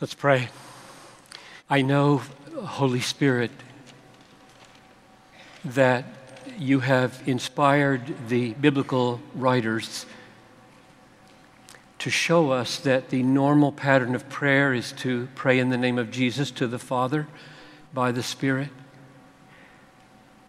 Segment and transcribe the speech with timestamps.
[0.00, 0.48] Let's pray.
[1.68, 2.22] I know,
[2.54, 3.50] Holy Spirit,
[5.64, 6.04] that
[6.56, 10.06] you have inspired the biblical writers
[11.98, 15.98] to show us that the normal pattern of prayer is to pray in the name
[15.98, 17.26] of Jesus to the Father
[17.92, 18.68] by the Spirit.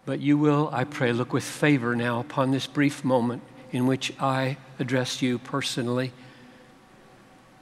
[0.06, 3.42] But you will, I pray, look with favor now upon this brief moment
[3.72, 6.12] in which I address you personally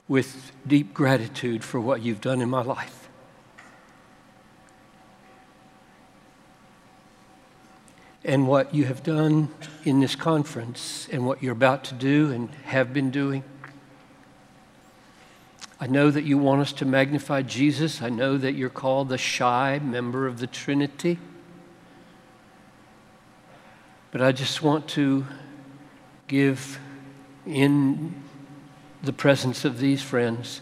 [0.09, 3.09] with deep gratitude for what you've done in my life.
[8.25, 9.49] And what you have done
[9.85, 13.45] in this conference, and what you're about to do and have been doing.
[15.81, 18.03] I know that you want us to magnify Jesus.
[18.03, 21.19] I know that you're called the shy member of the Trinity.
[24.11, 25.27] But I just want to
[26.27, 26.81] give
[27.47, 28.15] in
[29.03, 30.61] the presence of these friends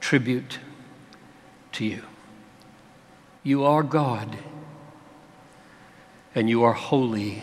[0.00, 0.58] tribute
[1.72, 2.02] to you.
[3.42, 4.38] You are God,
[6.34, 7.42] and you are holy,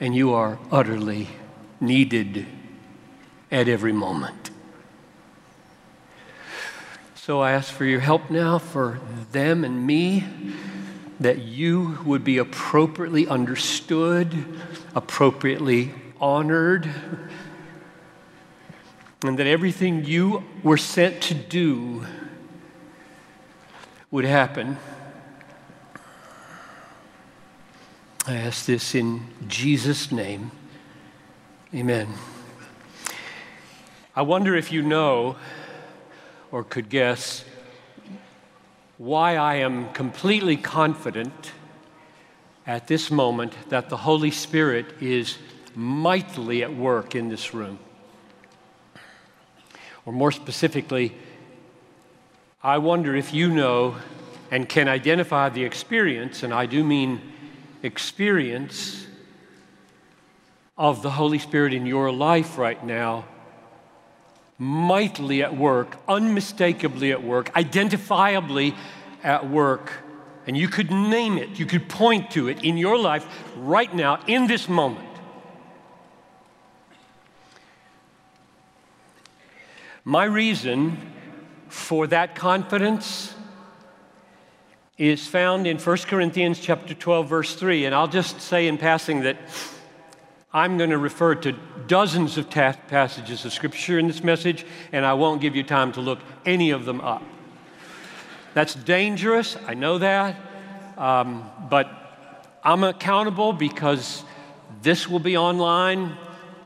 [0.00, 1.28] and you are utterly
[1.80, 2.46] needed
[3.50, 4.50] at every moment.
[7.14, 8.98] So I ask for your help now for
[9.30, 10.24] them and me,
[11.20, 14.44] that you would be appropriately understood,
[14.94, 16.90] appropriately honored,
[19.24, 22.04] and that everything you were sent to do
[24.10, 24.76] would happen.
[28.26, 30.50] I ask this in Jesus' name.
[31.74, 32.08] Amen.
[34.14, 35.36] I wonder if you know
[36.50, 37.44] or could guess
[38.98, 41.52] why I am completely confident
[42.66, 45.38] at this moment that the Holy Spirit is
[45.74, 47.78] mightily at work in this room.
[50.04, 51.14] Or more specifically,
[52.62, 53.96] I wonder if you know
[54.50, 57.20] and can identify the experience, and I do mean
[57.82, 59.06] experience,
[60.76, 63.24] of the Holy Spirit in your life right now,
[64.58, 68.74] mightily at work, unmistakably at work, identifiably
[69.22, 69.92] at work.
[70.46, 73.26] And you could name it, you could point to it in your life
[73.56, 75.11] right now, in this moment.
[80.04, 80.98] My reason
[81.68, 83.36] for that confidence
[84.98, 89.20] is found in 1 Corinthians chapter 12 verse 3 and I'll just say in passing
[89.20, 89.36] that
[90.52, 91.52] I'm going to refer to
[91.86, 95.92] dozens of ta- passages of scripture in this message and I won't give you time
[95.92, 97.22] to look any of them up.
[98.54, 100.34] That's dangerous, I know that,
[100.98, 104.24] um, but I'm accountable because
[104.82, 106.16] this will be online,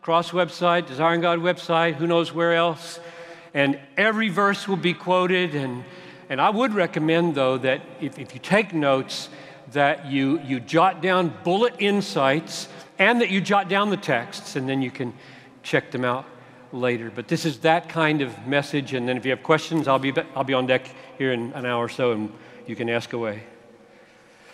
[0.00, 2.98] Cross website, Desiring God website, who knows where else
[3.56, 5.54] and every verse will be quoted.
[5.54, 5.82] And,
[6.28, 9.30] and I would recommend, though, that if, if you take notes,
[9.72, 12.68] that you, you jot down bullet insights
[12.98, 15.14] and that you jot down the texts, and then you can
[15.62, 16.26] check them out
[16.70, 17.10] later.
[17.12, 18.92] But this is that kind of message.
[18.92, 21.64] And then if you have questions, I'll be, I'll be on deck here in an
[21.64, 22.30] hour or so, and
[22.66, 23.42] you can ask away.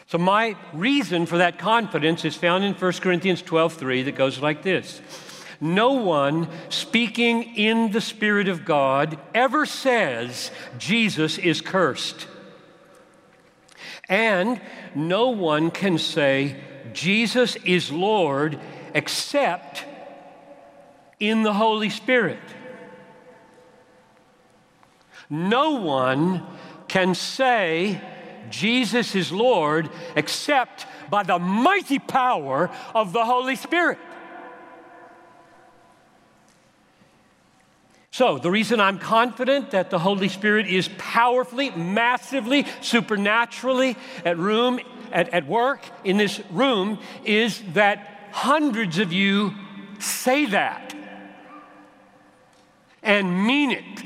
[0.06, 4.38] So, my reason for that confidence is found in 1 Corinthians 12 3 that goes
[4.40, 5.00] like this
[5.62, 12.26] no one speaking in the Spirit of God ever says Jesus is cursed.
[14.08, 14.60] And
[14.96, 16.56] no one can say
[16.92, 18.58] Jesus is Lord
[18.92, 19.84] except
[21.20, 22.40] in the Holy Spirit.
[25.30, 26.44] No one
[26.88, 28.00] can say
[28.50, 33.98] Jesus is Lord except by the mighty power of the Holy Spirit.
[38.12, 44.80] So, the reason I'm confident that the Holy Spirit is powerfully, massively, supernaturally at room
[45.10, 49.54] at, at work in this room is that hundreds of you
[49.98, 50.94] say that
[53.02, 54.04] and mean it,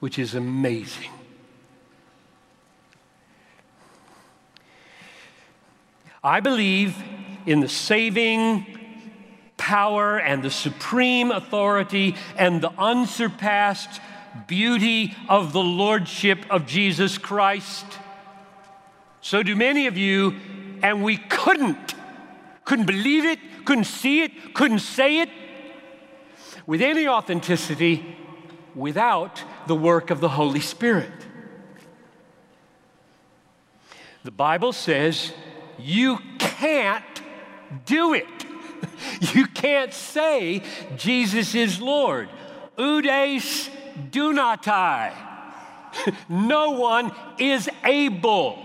[0.00, 1.10] which is amazing.
[6.22, 6.94] I believe
[7.46, 8.75] in the saving
[9.66, 14.00] power and the supreme authority and the unsurpassed
[14.46, 17.84] beauty of the lordship of Jesus Christ.
[19.20, 20.36] So do many of you,
[20.84, 21.96] and we couldn't,
[22.64, 25.30] couldn't believe it, couldn't see it, couldn't say it
[26.64, 28.16] with any authenticity
[28.72, 31.10] without the work of the Holy Spirit.
[34.22, 35.32] The Bible says
[35.76, 37.02] you can't
[37.84, 38.35] do it.
[39.34, 40.62] You can't say
[40.96, 42.28] Jesus is Lord.
[42.78, 43.70] Oudeis
[44.10, 45.12] dunatai.
[46.28, 48.62] no one is able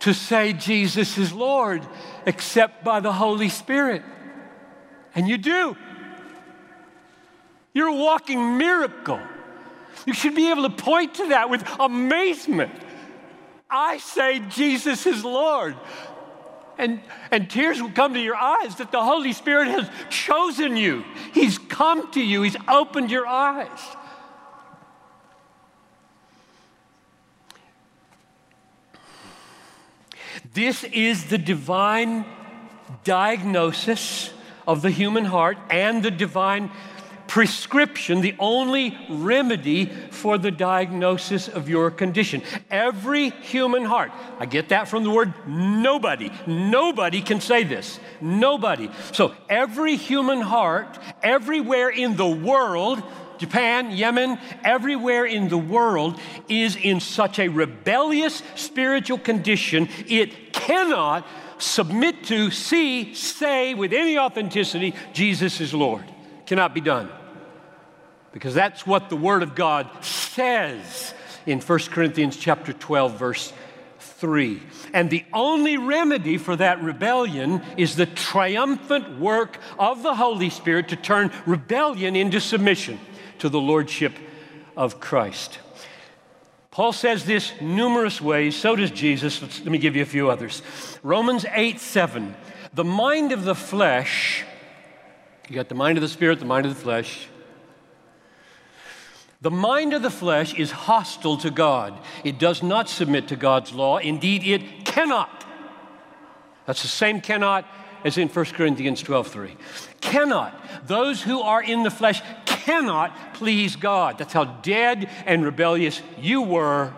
[0.00, 1.86] to say Jesus is Lord
[2.26, 4.02] except by the Holy Spirit.
[5.14, 5.76] And you do.
[7.72, 9.20] You're a walking miracle.
[10.06, 12.72] You should be able to point to that with amazement.
[13.68, 15.76] I say Jesus is Lord.
[16.80, 17.00] And,
[17.30, 21.04] and tears will come to your eyes that the Holy Spirit has chosen you.
[21.34, 23.68] He's come to you, He's opened your eyes.
[30.54, 32.24] This is the divine
[33.04, 34.32] diagnosis
[34.66, 36.70] of the human heart and the divine
[37.30, 42.42] prescription, the only remedy for the diagnosis of your condition.
[42.68, 44.10] Every human heart,
[44.40, 46.32] I get that from the word nobody.
[46.48, 48.00] Nobody can say this.
[48.20, 48.90] Nobody.
[49.12, 53.00] So every human heart, everywhere in the world,
[53.38, 56.18] Japan, Yemen, everywhere in the world
[56.48, 61.24] is in such a rebellious spiritual condition, it cannot
[61.58, 66.04] submit to, see, say with any authenticity, Jesus is Lord.
[66.44, 67.08] Cannot be done
[68.32, 71.14] because that's what the Word of God says
[71.46, 73.52] in 1 Corinthians chapter 12, verse
[73.98, 74.62] 3.
[74.92, 80.88] And the only remedy for that rebellion is the triumphant work of the Holy Spirit
[80.88, 83.00] to turn rebellion into submission
[83.38, 84.12] to the Lordship
[84.76, 85.58] of Christ.
[86.70, 89.42] Paul says this numerous ways, so does Jesus.
[89.42, 90.62] Let's, let me give you a few others.
[91.02, 92.36] Romans 8 7.
[92.74, 94.44] The mind of the flesh,
[95.48, 97.26] you got the mind of the spirit, the mind of the flesh,
[99.40, 101.98] the mind of the flesh is hostile to God.
[102.24, 103.98] It does not submit to God's law.
[103.98, 105.44] Indeed, it cannot.
[106.66, 107.66] That's the same cannot
[108.04, 109.56] as in 1 Corinthians 12:3.
[110.00, 110.86] Cannot.
[110.86, 114.18] Those who are in the flesh cannot please God.
[114.18, 116.92] That's how dead and rebellious you were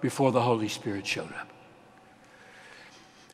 [0.00, 1.48] before the Holy Spirit showed up.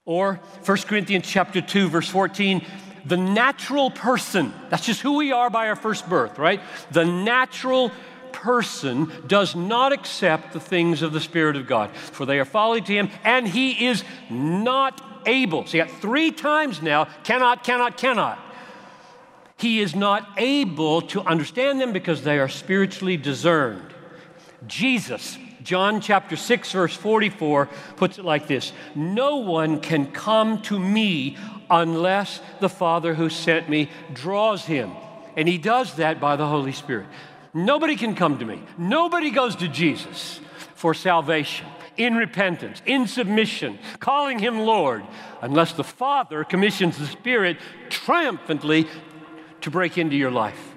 [0.05, 2.65] Or 1 Corinthians chapter 2 verse 14,
[3.07, 6.61] the natural person, that's just who we are by our first birth, right?
[6.91, 7.93] The natural
[8.33, 12.81] person does not accept the things of the Spirit of God, for they are folly
[12.81, 15.67] to him, and he is not able.
[15.67, 18.39] See, got three times now cannot, cannot, cannot.
[19.59, 23.95] He is not able to understand them because they are spiritually discerned.
[24.67, 27.67] Jesus, John chapter 6, verse 44,
[27.97, 31.37] puts it like this No one can come to me
[31.71, 34.93] unless the Father who sent me draws him.
[35.37, 37.07] And he does that by the Holy Spirit.
[37.53, 38.63] Nobody can come to me.
[38.79, 40.41] Nobody goes to Jesus
[40.75, 41.67] for salvation,
[41.97, 45.03] in repentance, in submission, calling him Lord,
[45.41, 47.59] unless the Father commissions the Spirit
[47.89, 48.87] triumphantly
[49.63, 50.75] to break into your life.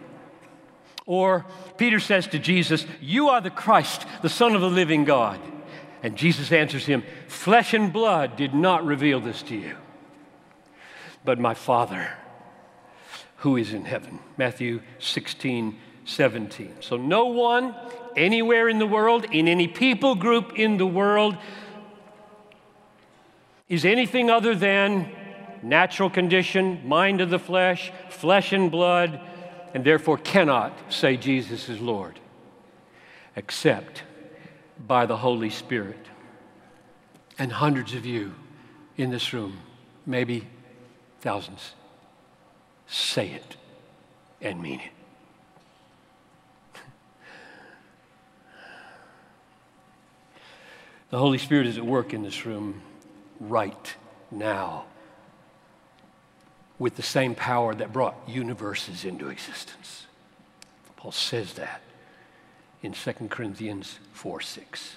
[1.06, 1.46] Or
[1.78, 5.40] Peter says to Jesus, You are the Christ, the Son of the living God.
[6.02, 9.76] And Jesus answers him, Flesh and blood did not reveal this to you
[11.30, 12.10] but my Father
[13.38, 14.18] who is in heaven.
[14.36, 16.78] Matthew 16, 17.
[16.80, 17.76] So, no one
[18.16, 21.38] anywhere in the world, in any people group in the world,
[23.68, 25.12] is anything other than
[25.62, 29.22] natural condition, mind of the flesh, flesh and blood,
[29.76, 32.20] and therefore cannot say Jesus is Lord,
[33.36, 34.02] except
[34.88, 36.08] by the Holy Spirit.
[37.38, 38.34] And hundreds of you
[38.98, 39.60] in this room,
[40.08, 40.48] maybe
[41.22, 41.74] thousands,
[42.88, 43.56] say it
[44.42, 44.92] and mean it.
[51.10, 52.82] The Holy Spirit is at work in this room
[53.40, 53.96] right
[54.30, 54.86] now
[56.78, 60.06] with the same power that brought universes into existence.
[61.00, 61.82] Paul says that
[62.84, 64.96] in 2 Corinthians 4 6.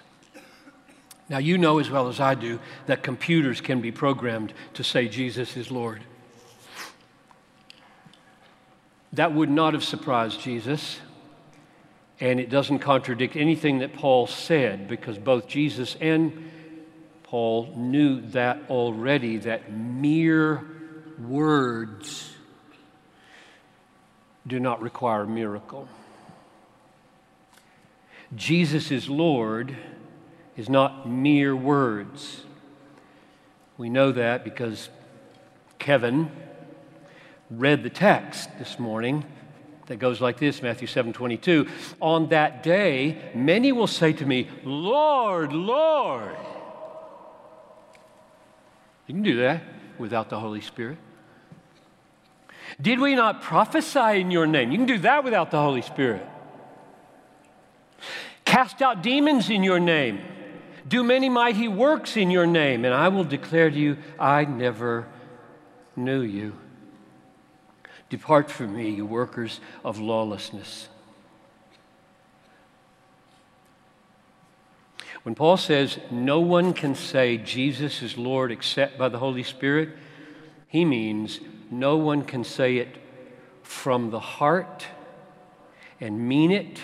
[1.29, 5.09] Now, you know as well as I do that computers can be programmed to say
[5.09, 6.03] Jesus is Lord.
[9.15, 11.01] That would not have surprised Jesus.
[12.21, 16.51] And it doesn't contradict anything that Paul said because both Jesus and
[17.25, 20.65] Paul knew that already, that mere
[21.19, 22.33] words
[24.47, 25.89] do not require a miracle.
[28.35, 29.77] Jesus is Lord
[30.57, 32.45] is not mere words.
[33.77, 34.89] We know that because
[35.79, 36.31] Kevin
[37.59, 39.25] read the text this morning
[39.87, 41.69] that goes like this Matthew 7 22.
[42.01, 46.37] On that day, many will say to me, Lord, Lord.
[49.07, 49.63] You can do that
[49.99, 50.99] without the Holy Spirit.
[52.81, 54.71] Did we not prophesy in your name?
[54.71, 56.27] You can do that without the Holy Spirit.
[58.45, 60.21] Cast out demons in your name.
[60.89, 65.07] Do many mighty works in your name, and I will declare to you, I never
[65.97, 66.55] knew you.
[68.13, 70.91] Depart from me, you workers of lawlessness.
[75.23, 79.97] When Paul says no one can say Jesus is Lord except by the Holy Spirit,
[80.69, 81.41] he means
[81.71, 82.99] no one can say it
[83.63, 84.85] from the heart
[85.99, 86.83] and mean it.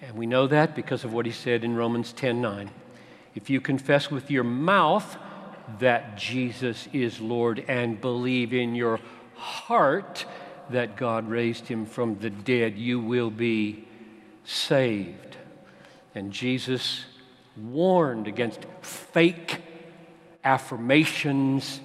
[0.00, 2.70] And we know that because of what he said in Romans 10:9.
[3.34, 5.18] If you confess with your mouth
[5.80, 9.06] that Jesus is Lord and believe in your heart
[10.70, 13.86] that God raised him from the dead, you will be
[14.44, 15.36] saved.
[16.14, 17.04] And Jesus
[17.56, 19.60] warned against fake
[20.44, 21.80] affirmations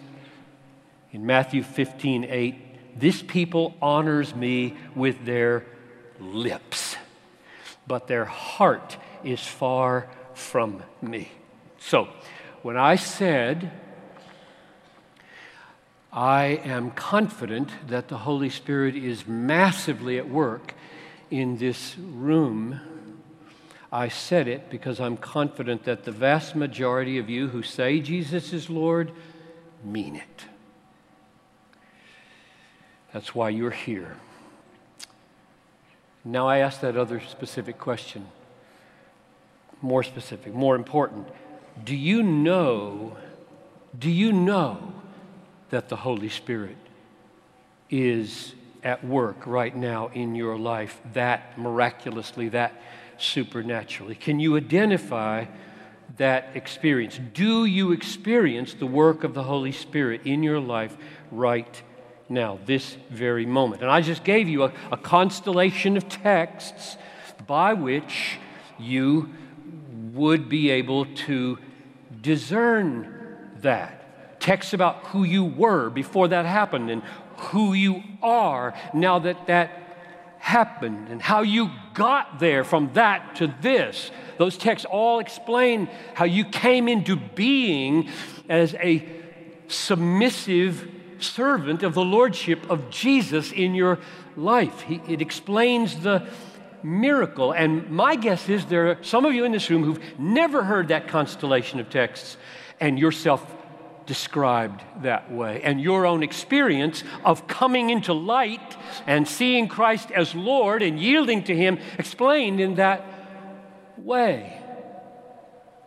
[1.12, 3.00] in Matthew 15 8.
[3.00, 5.66] This people honors me with their
[6.20, 6.96] lips,
[7.88, 11.32] but their heart is far from me.
[11.80, 12.08] So,
[12.62, 13.72] when I said,
[16.14, 20.76] I am confident that the Holy Spirit is massively at work
[21.32, 22.80] in this room
[23.94, 28.52] I said it because I'm confident that the vast majority of you who say Jesus
[28.52, 29.12] is Lord
[29.84, 30.46] mean it.
[33.14, 34.18] That's why you're here.
[36.26, 38.26] Now I ask that other specific question.
[39.80, 41.28] More specific, more important.
[41.84, 43.16] Do you know,
[44.00, 44.92] do you know
[45.74, 46.78] that the Holy Spirit
[47.90, 48.54] is
[48.84, 52.80] at work right now in your life that miraculously, that
[53.18, 54.14] supernaturally?
[54.14, 55.46] Can you identify
[56.18, 57.20] that experience?
[57.34, 60.96] Do you experience the work of the Holy Spirit in your life
[61.32, 61.82] right
[62.30, 63.82] now, this very moment?
[63.82, 66.98] And I just gave you a, a constellation of texts
[67.48, 68.38] by which
[68.78, 69.34] you
[70.14, 71.58] would be able to
[72.22, 74.03] discern that.
[74.44, 77.02] Texts about who you were before that happened and
[77.38, 79.72] who you are now that that
[80.40, 84.12] happened and how you got there from that to this.
[84.38, 88.10] Those texts all explain how you came into being
[88.50, 89.08] as a
[89.70, 93.98] submissive servant of the Lordship of Jesus in your
[94.36, 94.82] life.
[94.82, 96.28] He, it explains the
[96.84, 97.54] miracle.
[97.54, 100.90] And my guess is there are some of you in this room who've never heard
[100.90, 102.36] that constellation of texts
[102.82, 103.50] and yourself
[104.06, 105.62] described that way.
[105.64, 111.44] And your own experience of coming into light and seeing Christ as Lord and yielding
[111.46, 113.06] to Him explained in that
[113.98, 114.60] way.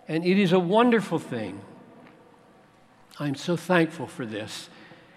[0.09, 1.61] And it is a wonderful thing.
[3.19, 4.69] I'm so thankful for this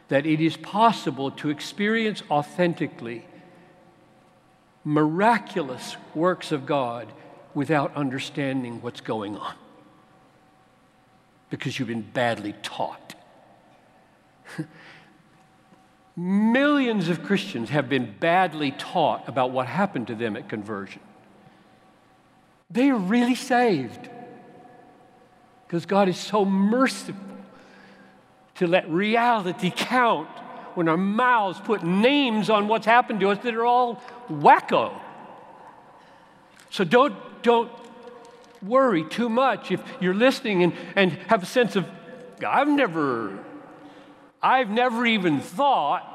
[0.08, 3.26] that it is possible to experience authentically
[4.84, 7.08] miraculous works of God
[7.54, 9.54] without understanding what's going on
[11.50, 13.16] because you've been badly taught.
[16.16, 21.02] Millions of Christians have been badly taught about what happened to them at conversion.
[22.70, 24.10] They are really saved
[25.66, 27.16] because God is so merciful
[28.56, 30.28] to let reality count
[30.76, 34.94] when our mouths put names on what's happened to us that are all wacko.
[36.70, 37.72] So don't, don't
[38.62, 41.86] worry too much if you're listening and, and have a sense of,
[42.46, 43.38] I've never,
[44.42, 46.06] I've never even thought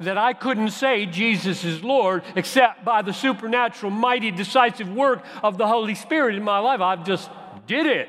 [0.00, 5.58] that I couldn't say Jesus is Lord except by the supernatural, mighty, decisive work of
[5.58, 6.80] the Holy Spirit in my life.
[6.80, 7.30] I've just
[7.66, 8.08] did it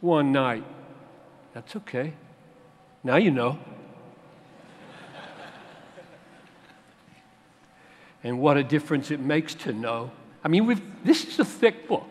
[0.00, 0.64] one night.
[1.52, 2.14] That's okay.
[3.04, 3.58] Now you know.
[8.24, 10.10] and what a difference it makes to know
[10.44, 12.08] I mean, this is a thick book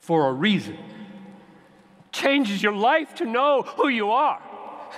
[0.00, 0.76] for a reason.
[2.12, 4.42] Changes your life to know who you are.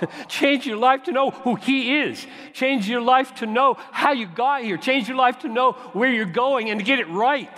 [0.27, 2.25] Change your life to know who He is.
[2.53, 4.77] Change your life to know how you got here.
[4.77, 7.51] Change your life to know where you're going and to get it right.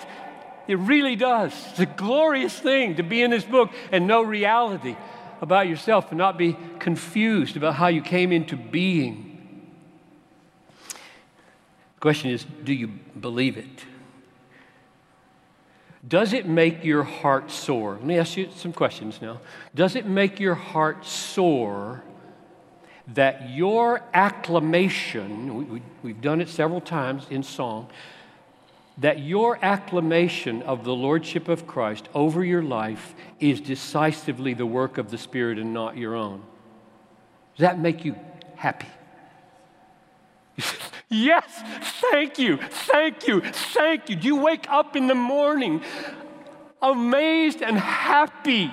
[0.67, 1.53] It really does.
[1.71, 4.97] It's a glorious thing to be in this book and know reality
[5.41, 9.24] about yourself and not be confused about how you came into being.
[12.05, 12.87] Question is do you
[13.19, 13.83] believe it?
[16.07, 17.93] Does it make your heart soar?
[17.93, 19.39] Let me ask you some questions now.
[19.73, 22.03] Does it make your heart soar
[23.07, 27.89] that your acclamation, we, have we, done it several times in song,
[28.99, 34.99] that your acclamation of the Lordship of Christ over your life is decisively the work
[34.99, 36.43] of the Spirit and not your own?
[37.55, 38.15] Does that make you
[38.55, 38.87] happy.
[41.09, 41.45] Yes,
[42.11, 44.17] thank you, thank you, thank you.
[44.17, 45.81] You wake up in the morning
[46.81, 48.71] amazed and happy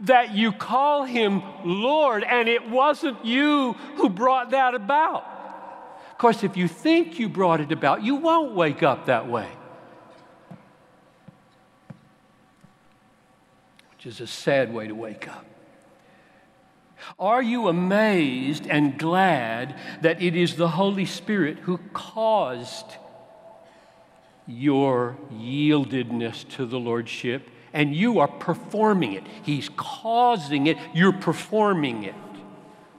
[0.00, 5.24] that you call him Lord and it wasn't you who brought that about?
[6.12, 9.48] Of course, if you think you brought it about, you won't wake up that way.
[13.96, 15.44] Which is a sad way to wake up.
[17.18, 22.86] Are you amazed and glad that it is the Holy Spirit who caused
[24.46, 29.24] your yieldedness to the Lordship and you are performing it?
[29.42, 32.14] He's causing it, you're performing it.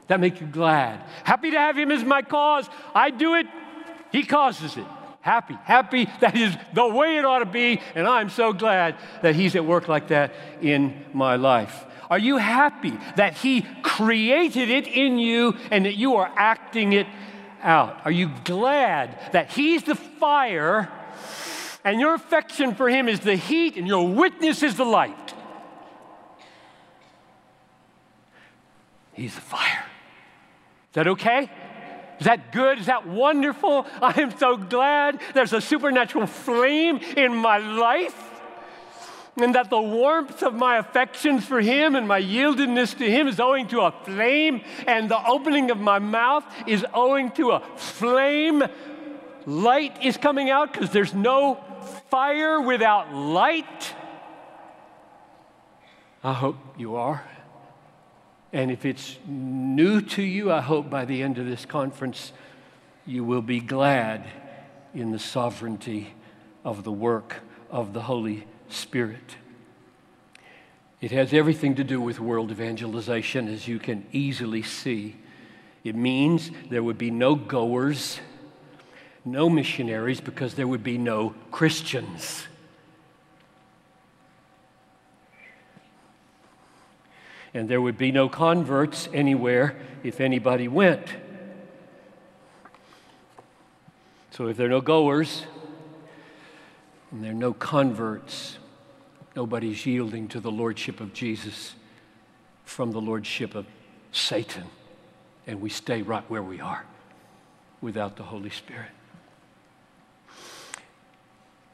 [0.08, 1.04] That make you glad.
[1.24, 2.68] Happy to have Him as my cause.
[2.96, 3.48] I do it,
[4.12, 4.86] He causes it.
[5.22, 9.36] Happy, happy, that is the way it ought to be, and I'm so glad that
[9.36, 11.86] He's at work like that in my life.
[12.10, 17.08] Are you happy that He created it in you and that you are acting it
[17.62, 18.02] out?
[18.04, 20.92] Are you glad that He's the fire
[21.84, 25.34] and your affection for Him is the heat and your witness is the light?
[29.14, 29.86] He's the fire.
[30.90, 31.52] Is that okay?
[32.20, 32.80] Is that good?
[32.80, 33.86] Is that wonderful?
[34.02, 38.29] I am so glad there's a supernatural flame in my life
[39.40, 43.40] and that the warmth of my affections for Him and my yieldedness to Him is
[43.40, 48.64] owing to a flame, and the opening of my mouth is owing to a flame.
[49.46, 51.64] Light is coming out because there's no
[52.10, 53.94] fire without light.
[56.24, 57.24] I hope you are.
[58.52, 62.34] And if it's new to you, I hope by the end of this conference
[63.06, 64.26] you will be glad
[64.94, 66.14] in the sovereignty
[66.64, 67.38] of the work
[67.72, 68.59] of the Holy Spirit.
[71.02, 75.16] It has everything to do with world evangelization, as you can easily see.
[75.84, 78.20] It means there would be no goers,
[79.24, 82.48] no missionaries, because there would be no Christians.
[87.54, 91.08] And there would be no converts anywhere if anybody went.
[94.32, 95.46] So if there are no goers
[97.12, 98.59] and there are no converts,
[99.36, 101.76] nobody's yielding to the lordship of Jesus
[102.66, 103.66] from the lordship of
[104.12, 104.66] Satan.
[105.48, 106.86] And we stay right where we are
[107.82, 108.92] without the Holy Spirit.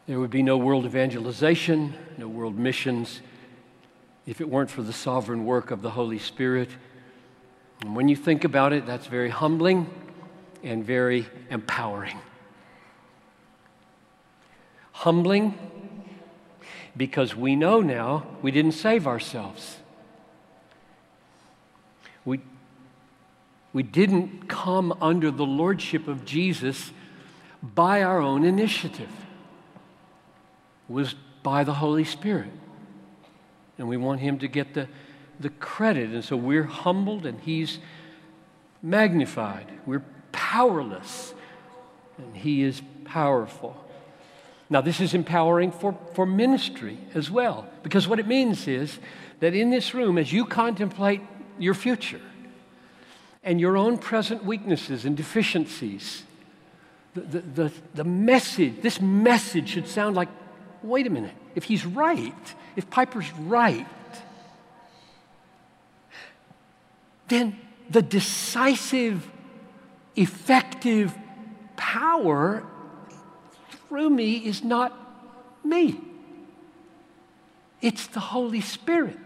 [0.08, 3.22] There would be no world evangelization, no world missions
[4.26, 6.70] if it weren't for the sovereign work of the Holy Spirit.
[7.82, 9.90] And when you think about it, that's very humbling
[10.64, 12.18] and very empowering.
[14.92, 15.58] Humbling
[16.98, 19.78] because we know now we didn't save ourselves.
[22.24, 22.40] We,
[23.74, 26.92] we didn't come under the lordship of Jesus
[27.62, 29.12] by our own initiative.
[30.90, 32.52] It was by the Holy Spirit
[33.78, 34.88] and we want him to get the,
[35.40, 36.12] the credit.
[36.12, 37.80] And so we're humbled and he's
[38.82, 39.68] magnified.
[39.86, 41.34] We're powerless
[42.18, 43.85] and he is powerful.
[44.70, 48.98] Now, this is empowering for, for ministry as well, because what it means is
[49.40, 51.22] that in this room, as you contemplate
[51.60, 52.22] your future
[53.44, 56.24] and your own present weaknesses and deficiencies,
[57.14, 60.30] the, the, the, the message, this message should sound like
[60.86, 63.88] wait a minute, if he's right, if Piper's right,
[67.28, 67.58] then
[67.90, 69.30] the decisive,
[70.16, 71.14] effective
[71.76, 72.64] power
[73.88, 74.94] through me is not
[75.64, 76.00] me.
[77.82, 79.18] It's the Holy Spirit.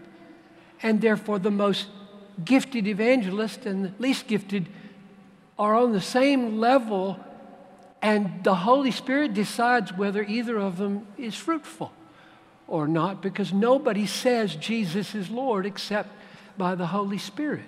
[0.82, 1.86] And therefore, the most
[2.44, 4.68] gifted evangelist and the least gifted
[5.58, 7.18] are on the same level,
[8.00, 11.92] and the Holy Spirit decides whether either of them is fruitful
[12.66, 16.08] or not because nobody says Jesus is Lord except
[16.56, 17.64] by the Holy Spirit.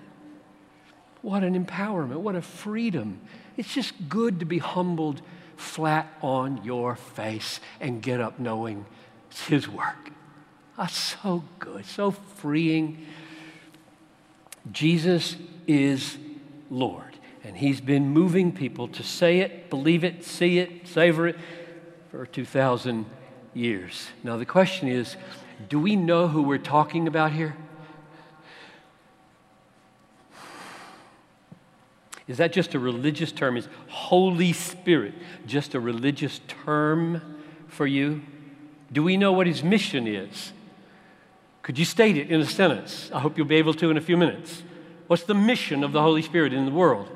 [1.21, 3.21] What an empowerment, what a freedom.
[3.57, 5.21] It's just good to be humbled
[5.63, 8.85] flat on your face and get up knowing
[9.31, 10.11] it's His work.
[10.77, 13.07] That's so good, so freeing.
[14.71, 16.19] Jesus is
[16.71, 21.37] Lord, and He's been moving people to say it, believe it, see it, savor it
[22.11, 23.07] for 2,000
[23.55, 24.09] years.
[24.23, 25.17] Now, the question is
[25.69, 27.57] do we know who we're talking about here?
[32.29, 33.57] Is that just a religious term?
[33.57, 35.15] Is Holy Spirit
[35.47, 37.21] just a religious term
[37.69, 38.23] for you?
[38.93, 40.53] Do we know what his mission is?
[41.63, 43.11] Could you state it in a sentence?
[43.13, 44.63] I hope you'll be able to in a few minutes.
[45.07, 47.09] What's the mission of the Holy Spirit in the world?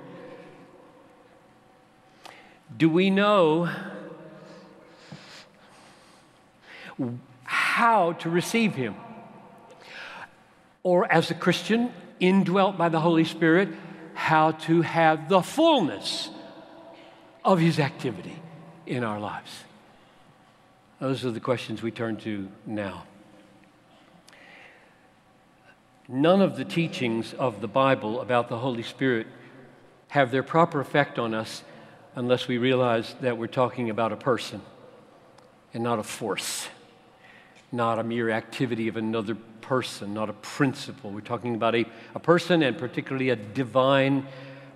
[2.77, 3.71] Do we know
[7.45, 8.95] how to receive Him?
[10.83, 13.69] Or, as a Christian, indwelt by the Holy Spirit,
[14.17, 16.31] how to have the fullness
[17.45, 18.37] of His activity
[18.87, 19.65] in our lives?
[20.99, 23.05] Those are the questions we turn to now.
[26.09, 29.27] None of the teachings of the Bible about the Holy Spirit
[30.09, 31.63] have their proper effect on us
[32.15, 34.63] unless we realize that we're talking about a person
[35.75, 36.69] and not a force,
[37.77, 41.11] not a mere activity of another person, not a principle.
[41.11, 41.85] We're talking about a,
[42.15, 44.27] a person and particularly a divine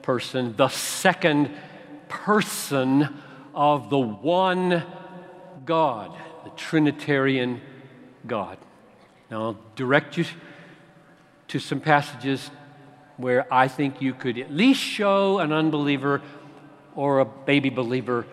[0.03, 1.51] person, the second
[2.09, 3.09] person
[3.55, 4.85] of the one
[5.65, 7.61] God, the Trinitarian
[8.27, 8.59] God.
[9.31, 10.25] Now, I'll direct you
[11.49, 12.51] to some passages
[13.17, 16.23] where I think you could at least show an unbeliever
[16.95, 18.27] or a baby believer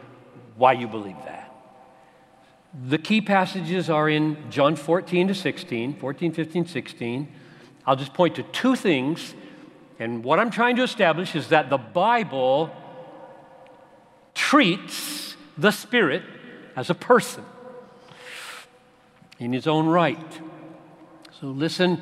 [0.55, 1.36] why you believe that.
[2.87, 7.33] The key passages are in John 14 to 16, 14, 15, 16.
[7.85, 9.33] I'll just point to two things.
[9.99, 12.71] And what I'm trying to establish is that the Bible
[14.35, 16.23] treats the Spirit
[16.75, 17.43] as a person
[19.39, 20.41] in his own right.
[21.39, 22.01] So listen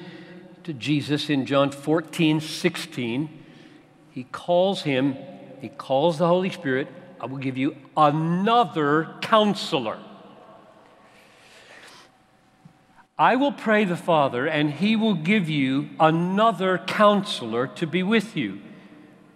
[0.63, 3.43] to Jesus in John 14, 16.
[4.11, 5.15] He calls him
[5.65, 6.87] he calls the Holy Spirit,
[7.19, 9.97] I will give you another counselor.
[13.17, 18.35] I will pray the Father, and he will give you another counselor to be with
[18.35, 18.59] you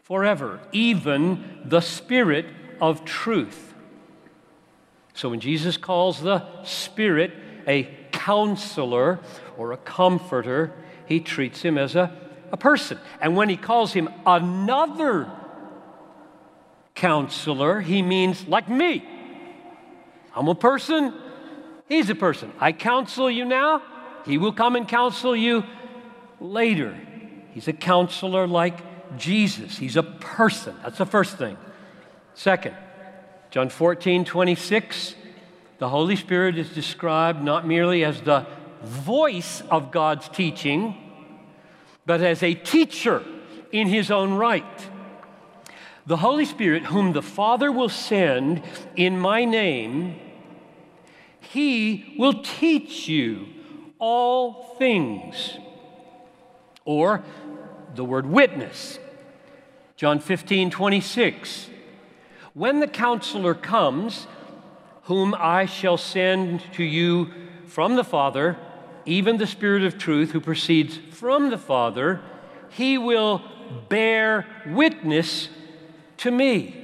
[0.03, 2.45] forever, even the Spirit
[2.81, 3.73] of truth.
[5.13, 7.31] So when Jesus calls the Spirit
[7.67, 9.19] a counselor
[9.57, 10.73] or a comforter,
[11.05, 12.11] he treats him as a,
[12.51, 12.99] a person.
[13.21, 15.31] And when he calls him another
[16.95, 19.05] counselor, he means like me.
[20.35, 21.13] I'm a person,
[21.89, 22.53] he's a person.
[22.59, 23.81] I counsel you now,
[24.25, 25.63] he will come and counsel you
[26.39, 26.97] later.
[27.51, 29.77] He's a counselor like Jesus.
[29.77, 30.75] He's a person.
[30.83, 31.57] That's the first thing.
[32.35, 32.75] Second,
[33.51, 35.15] John 14, 26,
[35.79, 38.45] the Holy Spirit is described not merely as the
[38.83, 40.95] voice of God's teaching,
[42.05, 43.23] but as a teacher
[43.71, 44.89] in his own right.
[46.05, 48.63] The Holy Spirit, whom the Father will send
[48.95, 50.19] in my name,
[51.49, 53.47] he will teach you
[53.97, 55.57] all things.
[56.85, 57.23] Or
[57.95, 58.99] the word witness.
[59.95, 61.69] John 15, 26.
[62.53, 64.27] When the counselor comes,
[65.03, 67.31] whom I shall send to you
[67.65, 68.57] from the Father,
[69.05, 72.21] even the Spirit of truth who proceeds from the Father,
[72.69, 73.41] he will
[73.89, 75.49] bear witness
[76.17, 76.75] to me.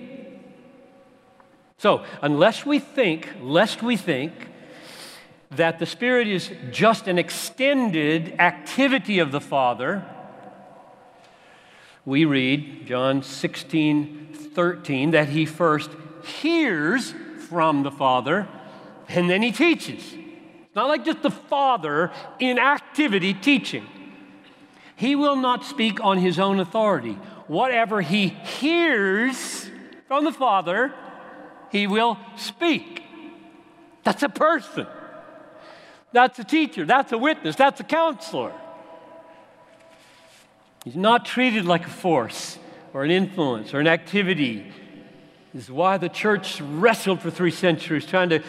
[1.77, 4.44] So, unless we think, lest we think,
[5.51, 10.05] that the Spirit is just an extended activity of the Father,
[12.05, 15.89] we read John 16, 13, that he first
[16.23, 17.13] hears
[17.49, 18.47] from the Father
[19.07, 20.13] and then he teaches.
[20.13, 23.87] It's not like just the Father in activity teaching.
[24.95, 29.69] He will not speak on his own authority whatever he hears
[30.07, 30.93] from the Father,
[31.71, 33.03] he will speak.
[34.03, 34.87] That's a person.
[36.15, 36.85] That's a teacher.
[36.85, 37.57] That's a witness.
[37.57, 38.53] That's a counselor.
[40.85, 42.57] He's not treated like a force
[42.93, 44.71] or an influence or an activity.
[45.53, 48.41] This is why the church wrestled for three centuries trying to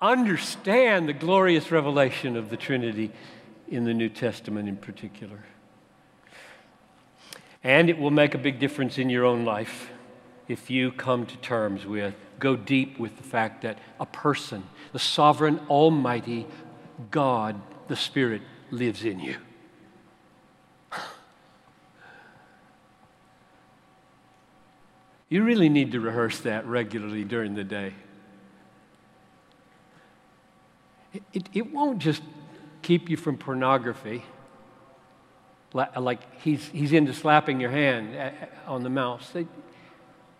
[0.00, 3.10] understand the glorious revelation of the Trinity
[3.66, 5.42] in the New Testament in particular.
[7.64, 9.90] And it will make a big difference in your own life
[10.48, 14.98] if you come to terms with, go deep with the fact that a person, the
[14.98, 16.46] sovereign, almighty
[17.10, 19.36] God, the Spirit, lives in you.
[25.28, 27.94] You really need to rehearse that regularly during the day.
[31.12, 32.22] It, it, it won't just
[32.82, 34.22] keep you from pornography
[35.74, 38.30] like he's, he's into slapping your hand uh,
[38.68, 39.30] uh, on the mouse.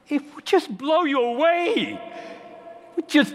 [0.09, 1.99] It would just blow you away.
[1.99, 3.35] It would just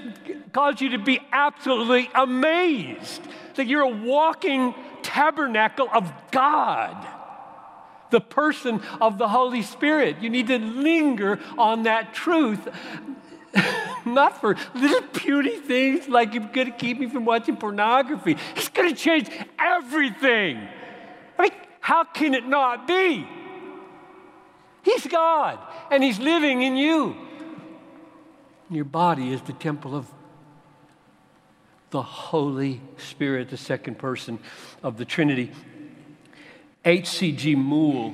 [0.53, 3.21] cause you to be absolutely amazed
[3.55, 7.07] that you're a walking tabernacle of God,
[8.09, 10.17] the person of the Holy Spirit.
[10.21, 12.67] You need to linger on that truth.
[14.05, 18.37] Not for little puny things like you're going to keep me from watching pornography.
[18.55, 19.29] It's going to change
[19.59, 20.67] everything.
[21.37, 23.27] I mean, how can it not be?
[24.83, 27.15] He's God and He's living in you.
[28.69, 30.07] Your body is the temple of
[31.89, 34.39] the Holy Spirit, the second person
[34.81, 35.51] of the Trinity.
[36.85, 37.55] H.C.G.
[37.55, 38.11] Moule,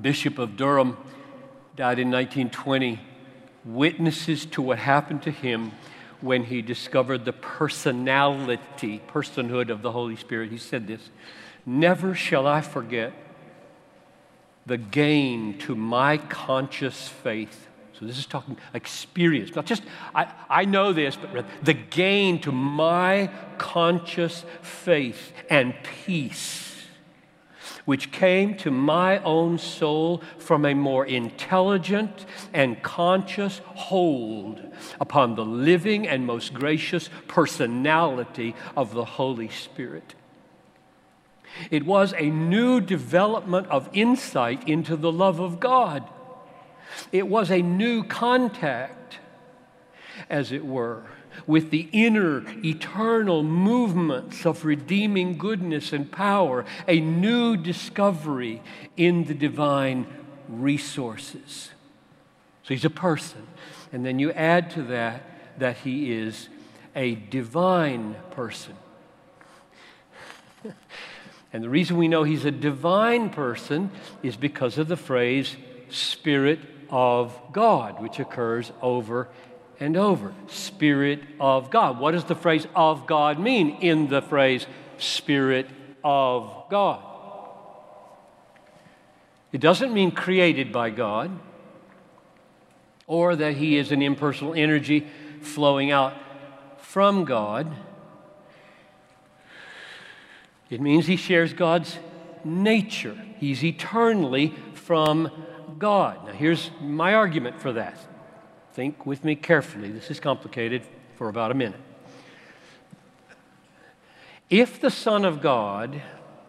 [0.00, 0.96] Bishop of Durham,
[1.76, 3.00] died in 1920,
[3.64, 5.72] witnesses to what happened to him
[6.22, 10.50] when he discovered the personality, personhood of the Holy Spirit.
[10.50, 11.10] He said this
[11.66, 13.12] Never shall I forget
[14.66, 17.68] the gain to my conscious faith
[18.02, 22.50] so this is talking experience, not just, I, I know this, but the gain to
[22.50, 25.72] my conscious faith and
[26.04, 26.82] peace,
[27.84, 34.60] which came to my own soul from a more intelligent and conscious hold
[34.98, 40.16] upon the living and most gracious personality of the Holy Spirit.
[41.70, 46.08] It was a new development of insight into the love of God
[47.10, 49.18] it was a new contact,
[50.28, 51.04] as it were,
[51.46, 58.62] with the inner eternal movements of redeeming goodness and power, a new discovery
[58.96, 60.06] in the divine
[60.48, 61.70] resources.
[62.62, 63.46] So he's a person.
[63.92, 66.48] And then you add to that that he is
[66.94, 68.76] a divine person.
[71.52, 73.90] and the reason we know he's a divine person
[74.22, 75.56] is because of the phrase
[75.90, 79.28] Spirit of God, which occurs over
[79.78, 80.32] and over.
[80.46, 81.98] Spirit of God.
[81.98, 84.66] What does the phrase of God mean in the phrase
[84.98, 85.68] Spirit
[86.02, 87.02] of God?
[89.52, 91.30] It doesn't mean created by God
[93.06, 95.06] or that He is an impersonal energy
[95.42, 96.14] flowing out
[96.78, 97.70] from God.
[100.72, 101.98] It means He shares God's
[102.44, 103.16] nature.
[103.36, 105.30] He's eternally from
[105.78, 106.26] God.
[106.26, 107.98] Now, here's my argument for that.
[108.72, 109.92] Think with me carefully.
[109.92, 110.82] This is complicated
[111.16, 111.80] for about a minute.
[114.48, 116.00] If the Son of God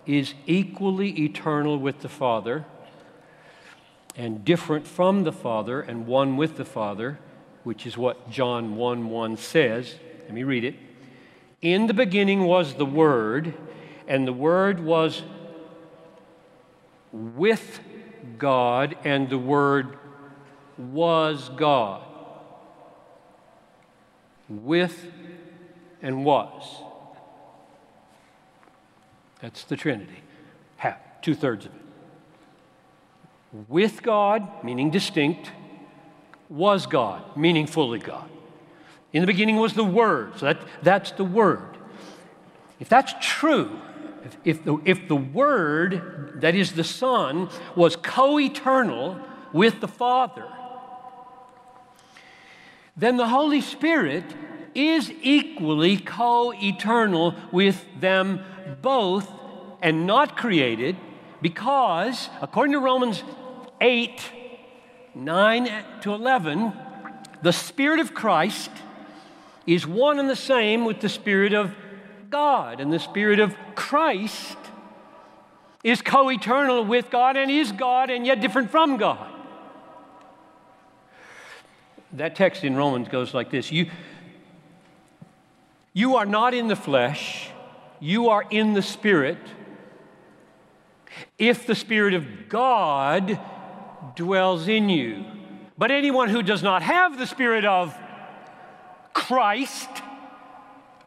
[0.06, 2.64] is equally eternal with the Father
[4.16, 7.20] and different from the Father and one with the Father,
[7.66, 10.76] which is what John 1 1 says, let me read it.
[11.62, 13.54] In the beginning was the Word,
[14.08, 15.24] and the Word was
[17.12, 17.80] with
[18.38, 19.98] God, and the Word
[20.78, 22.04] was God.
[24.50, 25.06] With
[26.02, 26.82] and was.
[29.42, 30.22] That's the Trinity.
[30.78, 31.82] Half, two thirds of it.
[33.68, 35.52] With God, meaning distinct,
[36.50, 38.30] was God, meaning fully God.
[39.12, 41.78] In the beginning was the Word, so that, that's the Word.
[42.80, 43.80] If that's true,
[44.44, 49.20] if, the, if the Word, that is the Son, was co eternal
[49.52, 50.48] with the Father,
[52.96, 54.24] then the Holy Spirit
[54.76, 58.44] is equally co eternal with them
[58.82, 59.32] both
[59.82, 60.96] and not created
[61.42, 63.24] because, according to Romans
[63.82, 64.32] 8
[65.16, 65.70] 9
[66.02, 66.74] to 11,
[67.44, 68.72] the Spirit of Christ
[69.68, 71.76] is one and the same with the Spirit of
[72.34, 74.58] God, and the Spirit of Christ
[75.84, 79.32] is co eternal with God and is God and yet different from God.
[82.12, 83.86] That text in Romans goes like this You,
[85.94, 87.50] you are not in the flesh,
[88.00, 89.38] you are in the Spirit.
[91.38, 93.40] If the Spirit of God
[94.16, 95.24] dwells in you.
[95.78, 97.96] But anyone who does not have the Spirit of
[99.14, 100.03] Christ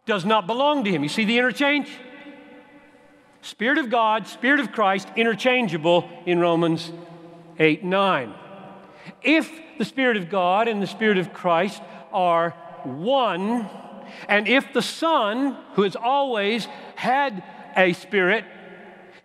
[0.07, 1.03] does not belong to him.
[1.03, 1.91] You see the interchange?
[3.43, 6.91] Spirit of God, Spirit of Christ, interchangeable in Romans
[7.59, 8.35] 8 9.
[9.23, 11.81] If the Spirit of God and the Spirit of Christ
[12.13, 12.51] are
[12.83, 13.69] one,
[14.29, 17.43] and if the Son, who has always had
[17.77, 18.45] a Spirit,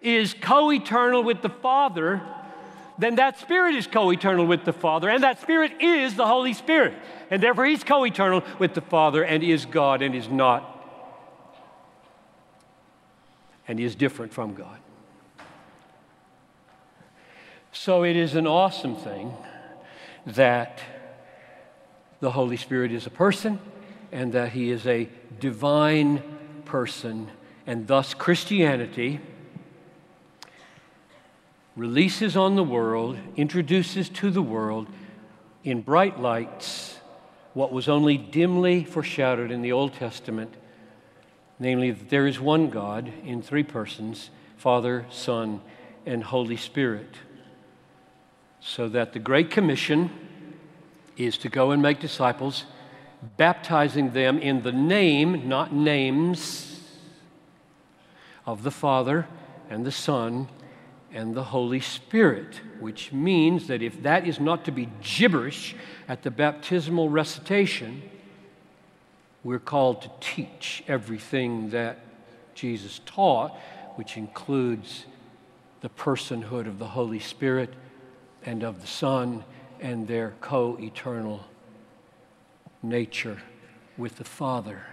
[0.01, 2.21] is co eternal with the Father,
[2.97, 6.53] then that Spirit is co eternal with the Father, and that Spirit is the Holy
[6.53, 6.93] Spirit.
[7.31, 10.70] And therefore, He's co eternal with the Father and is God and is not.
[13.67, 14.79] And He is different from God.
[17.71, 19.33] So it is an awesome thing
[20.25, 20.81] that
[22.19, 23.59] the Holy Spirit is a person
[24.11, 26.21] and that He is a divine
[26.65, 27.29] person,
[27.65, 29.19] and thus Christianity
[31.75, 34.87] releases on the world, introduces to the world
[35.63, 36.99] in bright lights
[37.53, 40.53] what was only dimly foreshadowed in the Old Testament
[41.61, 45.61] namely, that there is one God in three persons Father, Son,
[46.07, 47.15] and Holy Spirit.
[48.59, 50.09] So that the Great Commission
[51.17, 52.65] is to go and make disciples
[53.37, 56.79] baptizing them in the name, not names,
[58.45, 59.27] of the Father
[59.69, 60.47] and the Son
[61.13, 65.75] and the Holy Spirit, which means that if that is not to be gibberish
[66.07, 68.01] at the baptismal recitation,
[69.43, 71.99] we're called to teach everything that
[72.53, 73.57] Jesus taught,
[73.95, 75.05] which includes
[75.81, 77.73] the personhood of the Holy Spirit
[78.45, 79.43] and of the Son
[79.79, 81.43] and their co eternal
[82.83, 83.41] nature
[83.97, 84.85] with the Father.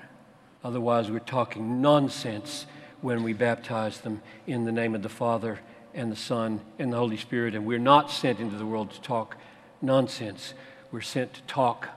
[0.65, 2.67] Otherwise, we're talking nonsense
[3.01, 5.61] when we baptize them in the name of the Father
[5.95, 7.55] and the Son and the Holy Spirit.
[7.55, 9.37] And we're not sent into the world to talk
[9.81, 10.55] nonsense,
[10.91, 11.89] we're sent to talk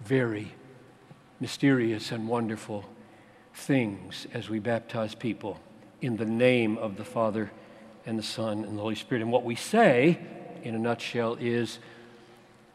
[0.00, 0.52] very
[1.40, 2.84] mysterious and wonderful
[3.54, 5.60] things as we baptize people
[6.00, 7.50] in the name of the Father
[8.06, 9.22] and the Son and the Holy Spirit.
[9.22, 10.18] And what we say,
[10.62, 11.78] in a nutshell, is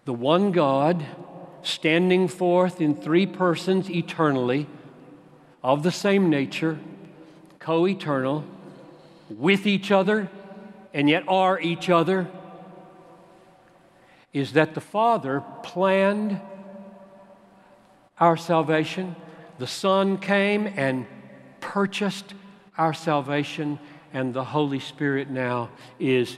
[0.06, 1.06] the one God
[1.64, 4.68] standing forth in three persons eternally,
[5.64, 6.80] of the same nature,
[7.60, 8.44] co eternal,
[9.30, 10.30] with each other,
[10.94, 12.28] and yet are each other,
[14.34, 16.42] is that the Father planned
[18.22, 19.16] our salvation.
[19.58, 21.08] The Son came and
[21.60, 22.36] purchased
[22.78, 23.80] our salvation,
[24.14, 26.38] and the Holy Spirit now is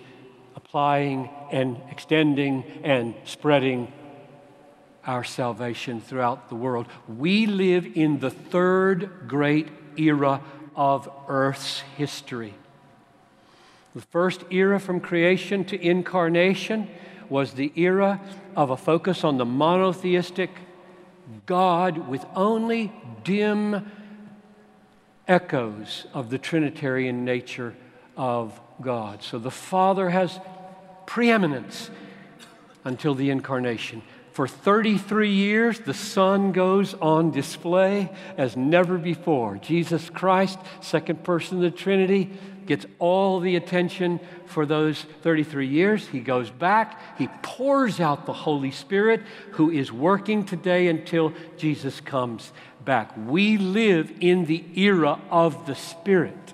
[0.55, 3.91] applying and extending and spreading
[5.05, 6.87] our salvation throughout the world.
[7.07, 9.67] We live in the third great
[9.97, 10.41] era
[10.75, 12.53] of Earth's history.
[13.93, 16.87] The first era from creation to incarnation
[17.29, 18.21] was the era
[18.55, 20.49] of a focus on the monotheistic
[21.45, 22.91] God with only
[23.23, 23.91] dim
[25.27, 27.75] echoes of the Trinitarian nature
[28.15, 29.23] of God.
[29.23, 30.39] So the Father has
[31.05, 31.89] preeminence
[32.83, 34.01] until the incarnation.
[34.31, 39.57] For 33 years, the Son goes on display as never before.
[39.57, 42.31] Jesus Christ, second person of the Trinity,
[42.65, 46.07] gets all the attention for those 33 years.
[46.07, 49.21] He goes back, he pours out the Holy Spirit
[49.51, 52.51] who is working today until Jesus comes
[52.83, 53.11] back.
[53.17, 56.53] We live in the era of the Spirit.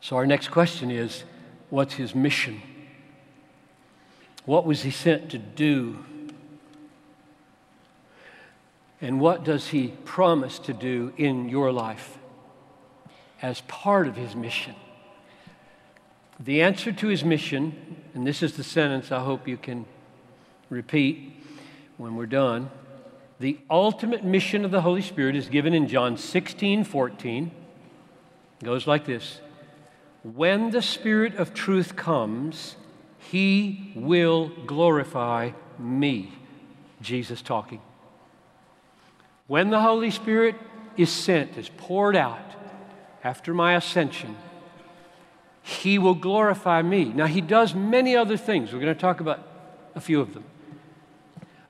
[0.00, 1.24] So, our next question is
[1.70, 2.60] what's his mission?
[4.44, 6.04] What was he sent to do?
[9.00, 12.18] And what does he promise to do in your life
[13.44, 14.74] as part of his mission?
[16.40, 19.84] The answer to his mission, and this is the sentence I hope you can
[20.70, 21.36] repeat
[21.98, 22.70] when we're done.
[23.40, 27.50] The ultimate mission of the Holy Spirit is given in John 16 14.
[28.60, 29.40] It goes like this
[30.22, 32.76] When the Spirit of truth comes,
[33.18, 36.32] he will glorify me.
[37.02, 37.82] Jesus talking.
[39.48, 40.56] When the Holy Spirit
[40.96, 42.53] is sent, is poured out
[43.24, 44.36] after my ascension,
[45.62, 47.06] He will glorify me.
[47.06, 48.72] Now, He does many other things.
[48.72, 49.40] We're going to talk about
[49.94, 50.44] a few of them.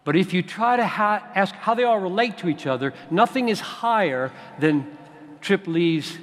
[0.02, 3.48] But if you try to ha- ask how they all relate to each other, nothing
[3.48, 4.98] is higher than
[5.40, 6.18] Trip Lee's,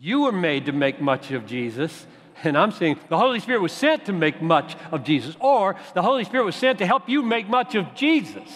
[0.00, 2.06] you were made to make much of Jesus.
[2.42, 6.02] And I'm saying the Holy Spirit was sent to make much of Jesus, or the
[6.02, 8.48] Holy Spirit was sent to help you make much of Jesus.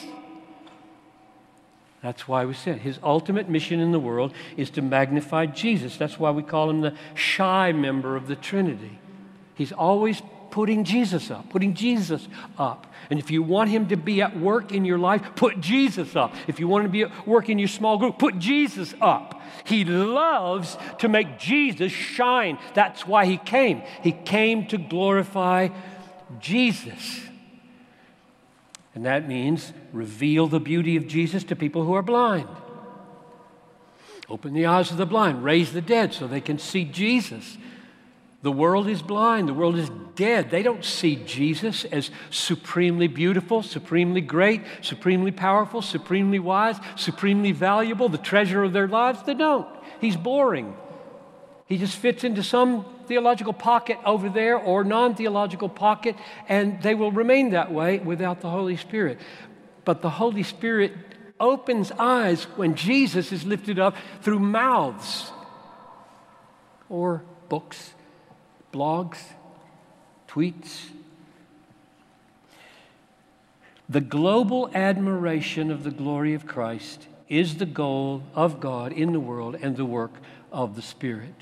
[2.05, 2.83] That's why we sent.
[2.83, 5.97] His ultimate mission in the world is to magnify Jesus.
[5.97, 8.99] That's why we call him the shy member of the Trinity.
[9.55, 12.93] He's always putting Jesus up, putting Jesus up.
[13.09, 16.35] And if you want him to be at work in your life, put Jesus up.
[16.47, 19.41] If you want him to be at work in your small group, put Jesus up.
[19.65, 22.59] He loves to make Jesus shine.
[22.75, 23.81] That's why he came.
[24.03, 25.71] He came to glorify
[26.39, 27.23] Jesus.
[28.95, 32.49] And that means reveal the beauty of Jesus to people who are blind.
[34.29, 37.59] Open the eyes of the blind, raise the dead so they can see Jesus.
[38.45, 39.49] The world is blind.
[39.49, 40.51] The world is dead.
[40.51, 48.11] They don't see Jesus as supremely beautiful, supremely great, supremely powerful, supremely wise, supremely valuable,
[48.11, 49.23] the treasure of their lives.
[49.23, 49.67] They don't.
[49.99, 50.77] He's boring.
[51.67, 56.17] He just fits into some theological pocket over there or non theological pocket,
[56.49, 59.19] and they will remain that way without the Holy Spirit.
[59.85, 60.93] But the Holy Spirit
[61.41, 65.33] opens eyes when Jesus is lifted up through mouths
[66.89, 67.95] or books
[68.75, 69.19] blogs,
[70.27, 70.89] tweets.
[73.89, 79.21] The global admiration of the glory of Christ is the goal of God in the
[79.21, 80.13] world and the work
[80.51, 81.35] of the Spirit.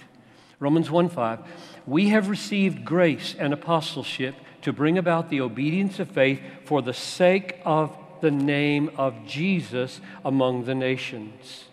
[0.62, 1.40] Romans 1 5.
[1.88, 6.94] We have received grace and apostleship to bring about the obedience of faith for the
[6.94, 11.64] sake of the name of Jesus among the nations.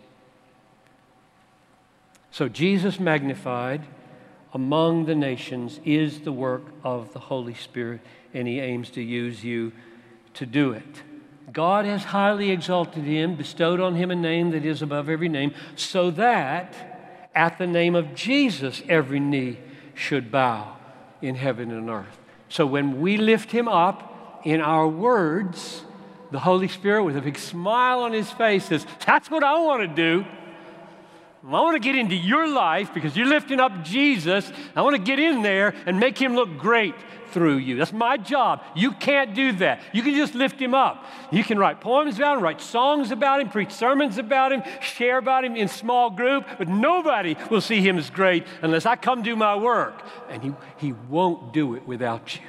[2.32, 3.84] So, Jesus magnified
[4.54, 8.02] among the nations is the work of the Holy Spirit,
[8.34, 9.72] and He aims to use you
[10.34, 11.04] to do it.
[11.54, 15.54] God has highly exalted him, bestowed on him a name that is above every name,
[15.76, 16.89] so that
[17.40, 19.58] at the name of Jesus every knee
[19.96, 20.76] should bow
[21.22, 22.20] in heaven and earth.
[22.50, 25.84] So when we lift him up in our words,
[26.32, 29.82] the Holy Spirit, with a big smile on his face, says, That's what I want
[29.84, 30.26] to do.
[31.48, 34.52] I want to get into your life because you're lifting up Jesus.
[34.76, 36.96] I want to get in there and make him look great
[37.32, 37.76] through you.
[37.76, 38.62] That's my job.
[38.76, 39.82] You can't do that.
[39.94, 41.06] You can just lift him up.
[41.32, 45.18] You can write poems about him, write songs about him, preach sermons about him, share
[45.18, 49.24] about him in small group, but nobody will see him as great unless I come
[49.24, 50.02] do my work.
[50.30, 52.42] And he, he won't do it without you.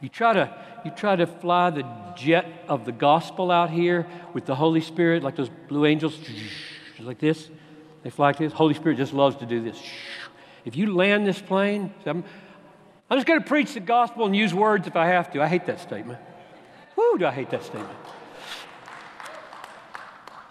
[0.00, 0.54] You try to
[0.84, 1.84] you try to fly the
[2.16, 6.18] jet of the gospel out here with the Holy Spirit, like those blue angels,
[7.00, 7.50] like this.
[8.02, 8.52] They fly like this.
[8.52, 9.82] Holy Spirit just loves to do this.
[10.64, 11.92] If you land this plane,
[13.10, 15.42] I'm, just going to preach the gospel and use words if I have to.
[15.42, 16.18] I hate that statement.
[16.96, 17.98] Whoo, do I hate that statement.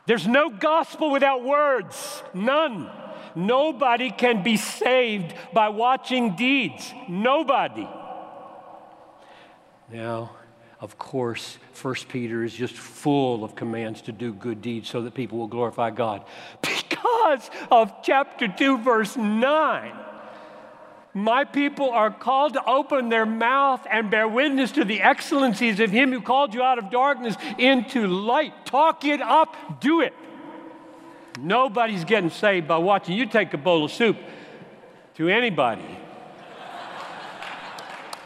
[0.06, 2.24] There's no gospel without words.
[2.34, 2.90] None.
[3.36, 6.94] Nobody can be saved by watching deeds.
[7.10, 7.88] Nobody.
[9.92, 10.32] Now,
[10.80, 15.14] of course, 1 Peter is just full of commands to do good deeds so that
[15.14, 16.24] people will glorify God.
[16.90, 19.92] Because of chapter 2, verse 9.
[21.18, 25.90] My people are called to open their mouth and bear witness to the excellencies of
[25.90, 28.68] Him who called you out of darkness into light.
[28.68, 30.14] Talk it up, do it.
[31.40, 34.16] Nobody's getting saved by watching you take a bowl of soup
[35.16, 35.98] to anybody.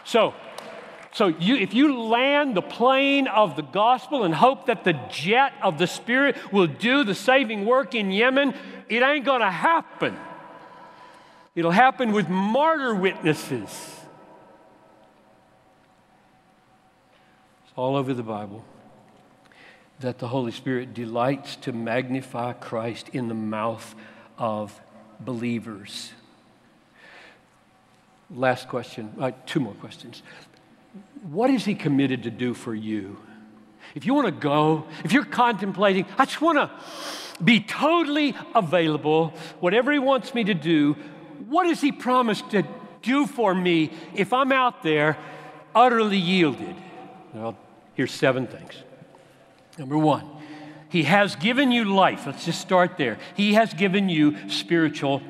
[0.03, 0.33] So,
[1.13, 5.53] so you, if you land the plane of the gospel and hope that the jet
[5.63, 8.53] of the Spirit will do the saving work in Yemen,
[8.89, 10.17] it ain't going to happen.
[11.53, 13.69] It'll happen with martyr witnesses.
[17.63, 18.63] It's all over the Bible
[19.99, 23.95] that the Holy Spirit delights to magnify Christ in the mouth
[24.37, 24.79] of
[25.19, 26.11] believers.
[28.33, 30.23] Last question, uh, two more questions.
[31.29, 33.17] What is He committed to do for you?
[33.93, 39.33] If you want to go, if you're contemplating, I just want to be totally available,
[39.59, 40.95] whatever He wants me to do,
[41.47, 42.63] what has He promised to
[43.01, 45.17] do for me if I'm out there
[45.73, 46.75] utterly yielded?
[47.33, 47.57] Well,
[47.93, 48.75] here's seven things.
[49.77, 50.27] Number one,
[50.89, 52.25] He has given you life.
[52.25, 53.17] Let's just start there.
[53.35, 55.21] He has given you spiritual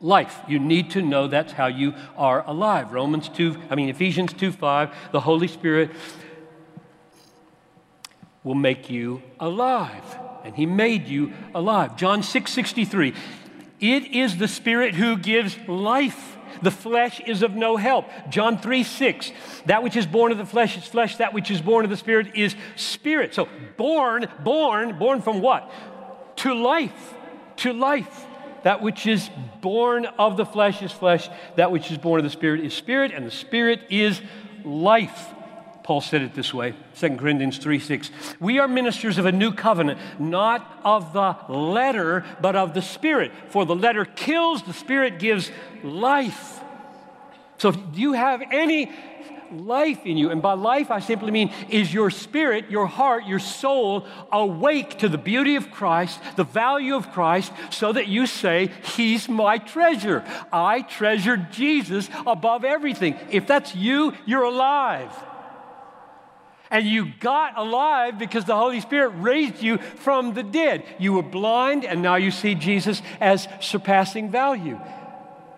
[0.00, 0.40] life.
[0.48, 2.92] You need to know that's how you are alive.
[2.92, 5.90] Romans 2, I mean, Ephesians 2 5, the Holy Spirit
[8.42, 10.18] will make you alive.
[10.44, 11.96] And He made you alive.
[11.96, 13.14] John 6 63,
[13.80, 16.36] it is the Spirit who gives life.
[16.62, 18.06] The flesh is of no help.
[18.28, 19.32] John 3 6.
[19.66, 21.96] That which is born of the flesh is flesh, that which is born of the
[21.96, 23.34] Spirit is spirit.
[23.34, 25.72] So, born, born, born from what?
[26.36, 27.14] To life.
[27.56, 28.26] To life.
[28.62, 29.30] That which is
[29.62, 33.12] born of the flesh is flesh, that which is born of the Spirit is spirit,
[33.12, 34.20] and the Spirit is
[34.64, 35.32] life.
[35.82, 38.10] Paul said it this way 2 Corinthians 3 6.
[38.38, 43.32] We are ministers of a new covenant, not of the letter, but of the Spirit.
[43.48, 45.50] For the letter kills, the Spirit gives
[45.82, 46.60] life.
[47.58, 48.90] So if you have any
[49.52, 53.38] life in you, and by life I simply mean is your spirit, your heart, your
[53.38, 58.70] soul awake to the beauty of Christ, the value of Christ, so that you say,
[58.96, 60.24] He's my treasure.
[60.52, 63.16] I treasure Jesus above everything.
[63.30, 65.12] If that's you, you're alive.
[66.70, 70.84] And you got alive because the Holy Spirit raised you from the dead.
[70.98, 74.76] You were blind, and now you see Jesus as surpassing value.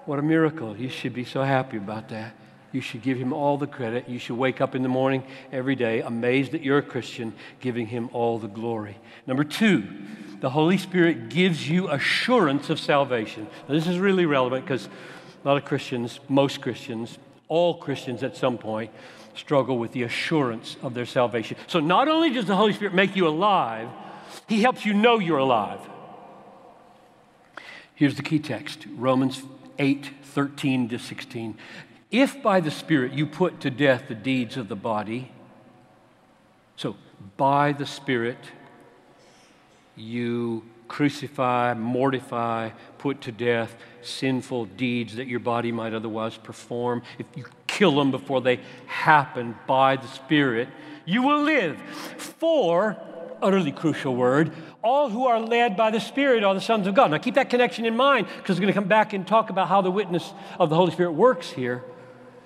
[0.06, 0.76] What a miracle.
[0.76, 2.34] You should be so happy about that.
[2.72, 4.08] You should give him all the credit.
[4.08, 7.86] You should wake up in the morning every day amazed that you're a Christian, giving
[7.86, 8.96] him all the glory.
[9.26, 9.86] Number two,
[10.40, 13.46] the Holy Spirit gives you assurance of salvation.
[13.68, 14.88] Now, this is really relevant because
[15.44, 18.90] a lot of Christians, most Christians, all Christians at some point,
[19.34, 21.56] struggle with the assurance of their salvation.
[21.66, 23.88] So not only does the Holy Spirit make you alive,
[24.48, 25.80] He helps you know you're alive.
[27.94, 29.42] Here's the key text Romans
[29.78, 31.56] 8 13 to 16.
[32.10, 35.30] If by the Spirit you put to death the deeds of the body,
[36.76, 36.96] so
[37.36, 38.38] by the Spirit
[39.96, 47.26] you crucify, mortify, put to death sinful deeds that your body might otherwise perform, if
[47.34, 50.68] you kill them before they happen by the Spirit,
[51.04, 51.78] You will live.
[52.18, 52.96] For,
[53.40, 54.52] utterly crucial word,
[54.82, 57.10] all who are led by the Spirit are the sons of God.
[57.10, 59.68] Now keep that connection in mind because we're going to come back and talk about
[59.68, 61.82] how the witness of the Holy Spirit works here.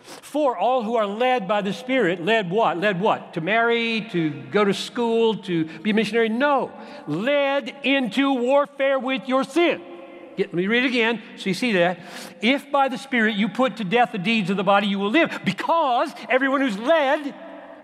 [0.01, 2.79] For all who are led by the Spirit, led what?
[2.79, 3.35] Led what?
[3.35, 6.29] To marry, to go to school, to be a missionary?
[6.29, 6.71] No.
[7.09, 9.83] Led into warfare with your sin.
[10.39, 11.99] Let me read it again so you see that.
[12.43, 15.11] If by the Spirit you put to death the deeds of the body, you will
[15.11, 15.41] live.
[15.45, 17.35] Because everyone who's led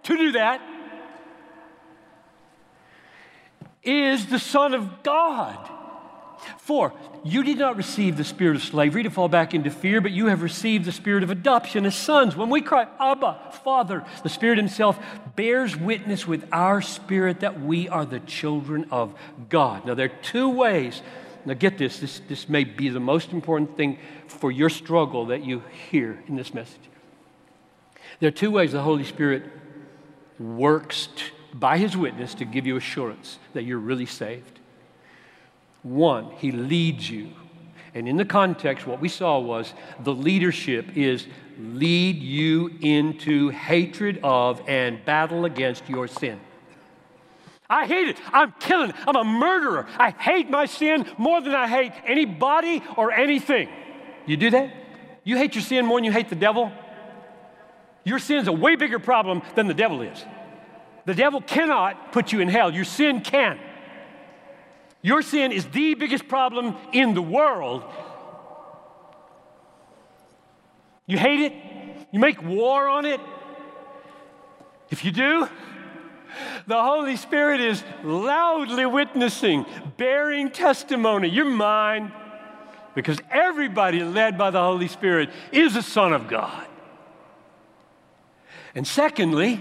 [0.05, 0.61] to do that
[3.83, 5.69] is the Son of God.
[6.59, 6.93] For
[7.25, 10.27] you did not receive the spirit of slavery to fall back into fear, but you
[10.27, 12.37] have received the spirit of adoption as sons.
[12.37, 14.99] When we cry, Abba, Father, the Spirit Himself
[15.37, 19.15] bears witness with our spirit that we are the children of
[19.49, 19.87] God.
[19.87, 21.01] Now, there are two ways.
[21.45, 25.45] Now, get this, this, this may be the most important thing for your struggle that
[25.45, 26.81] you hear in this message.
[28.21, 29.45] There are two ways the Holy Spirit
[30.39, 34.61] works t- by His witness to give you assurance that you're really saved.
[35.83, 37.31] One, he leads you.
[37.95, 41.27] And in the context, what we saw was the leadership is
[41.59, 46.41] lead you into hatred of and battle against your sin.
[47.73, 48.19] I hate it.
[48.35, 48.93] I'm killing.
[49.09, 49.87] I'm a murderer.
[49.97, 53.71] I hate my sin more than I hate anybody or anything.
[54.27, 54.75] You do that?
[55.25, 56.71] You hate your sin more than you hate the devil?
[58.05, 60.23] Your sin is a way bigger problem than the devil is.
[61.07, 63.59] The devil cannot put you in hell, your sin can.
[65.01, 67.85] Your sin is the biggest problem in the world.
[71.07, 71.55] You hate it?
[72.13, 73.21] You make war on it?
[74.91, 75.49] If you do,
[76.67, 79.67] the Holy Spirit is loudly witnessing,
[79.97, 81.29] bearing testimony.
[81.29, 82.13] You're mine
[82.95, 86.67] because everybody led by the Holy Spirit is a son of God.
[88.75, 89.61] And secondly,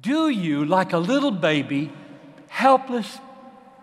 [0.00, 1.92] do you, like a little baby,
[2.48, 3.18] helpless,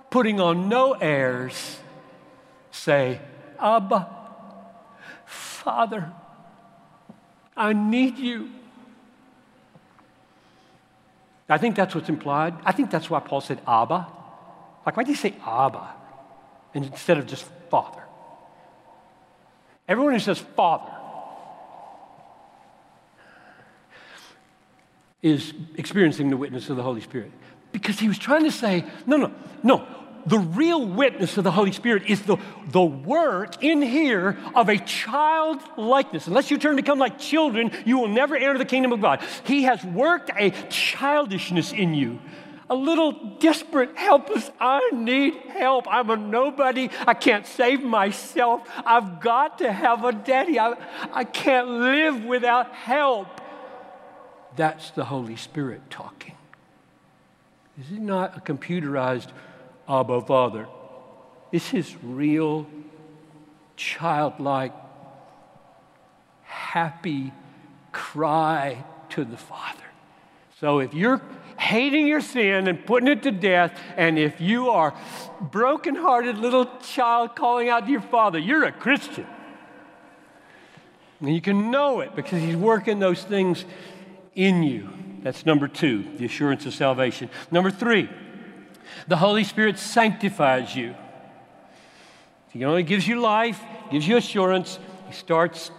[0.09, 1.79] putting on no airs,
[2.71, 3.19] say,
[3.59, 4.07] Abba,
[5.25, 6.11] Father,
[7.55, 8.49] I need you.
[11.51, 12.55] I think that's what's implied.
[12.65, 14.07] I think that's why Paul said Abba.
[14.85, 15.93] Like, why did he say Abba
[16.73, 18.01] instead of just Father?
[19.87, 20.91] Everyone who says Father
[25.21, 27.31] is experiencing the witness of the Holy Spirit.
[27.71, 29.31] Because he was trying to say, no, no,
[29.61, 29.87] no.
[30.25, 32.37] The real witness of the Holy Spirit is the,
[32.69, 36.27] the work in here of a child likeness.
[36.27, 39.23] Unless you turn to become like children, you will never enter the kingdom of God.
[39.45, 42.19] He has worked a childishness in you
[42.71, 44.49] a little desperate, helpless.
[44.57, 45.85] I need help.
[45.89, 46.89] I'm a nobody.
[47.05, 48.61] I can't save myself.
[48.85, 50.57] I've got to have a daddy.
[50.57, 50.75] I,
[51.11, 53.27] I can't live without help.
[54.55, 56.35] That's the Holy Spirit talking.
[57.77, 59.31] This is not a computerized
[59.91, 60.67] Abba Father.
[61.51, 62.65] This is real,
[63.75, 64.71] childlike,
[66.43, 67.33] happy
[67.91, 69.83] cry to the Father.
[70.61, 71.21] So if you're
[71.57, 74.93] hating your sin and putting it to death, and if you are
[75.41, 79.27] broken-hearted little child calling out to your Father, you're a Christian.
[81.19, 83.65] And you can know it because He's working those things
[84.35, 84.89] in you.
[85.21, 87.29] That's number two, the assurance of salvation.
[87.51, 88.09] Number three,
[89.07, 90.95] the Holy Spirit sanctifies you.
[92.49, 93.61] He only gives you life,
[93.91, 94.77] gives you assurance.
[95.07, 95.71] He starts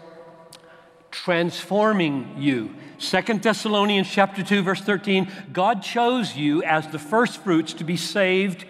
[1.11, 2.75] transforming you.
[2.99, 7.97] Second Thessalonians chapter 2 verse 13, God chose you as the first fruits to be
[7.97, 8.65] saved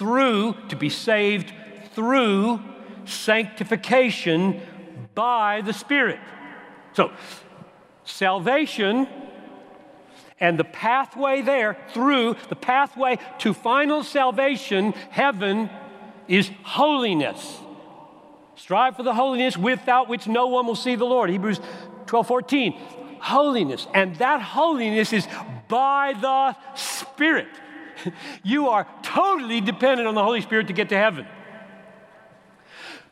[0.00, 1.52] through to be saved
[1.94, 2.58] through
[3.04, 4.58] sanctification
[5.14, 6.18] by the Spirit.
[6.94, 7.12] So,
[8.04, 9.06] salvation
[10.40, 15.68] and the pathway there through the pathway to final salvation, heaven,
[16.26, 17.58] is holiness.
[18.56, 21.30] Strive for the holiness without which no one will see the Lord.
[21.30, 21.60] Hebrews
[22.06, 22.72] 12 14.
[23.20, 23.86] Holiness.
[23.94, 25.28] And that holiness is
[25.68, 27.48] by the Spirit.
[28.42, 31.26] You are totally dependent on the Holy Spirit to get to heaven.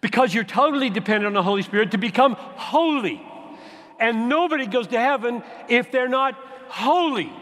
[0.01, 3.21] Because you're totally dependent on the Holy Spirit to become holy.
[4.01, 6.39] And nobody goes to heaven if they're not
[6.69, 7.33] holy.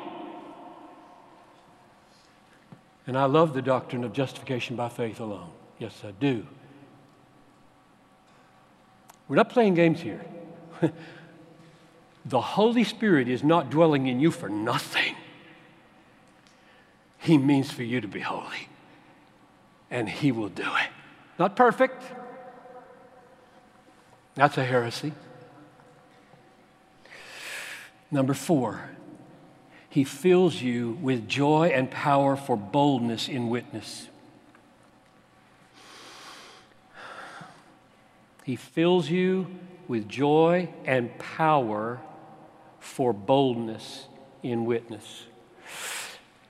[3.06, 5.50] And I love the doctrine of justification by faith alone.
[5.78, 6.46] Yes, I do.
[9.28, 10.24] We're not playing games here.
[12.24, 15.14] the Holy Spirit is not dwelling in you for nothing.
[17.18, 18.68] He means for you to be holy,
[19.90, 20.90] and He will do it.
[21.38, 22.02] Not perfect.
[24.34, 25.12] That's a heresy.
[28.10, 28.90] Number four,
[29.96, 34.08] He fills you with joy and power for boldness in witness.
[38.44, 39.46] He fills you
[39.88, 41.98] with joy and power
[42.78, 44.08] for boldness
[44.42, 45.24] in witness.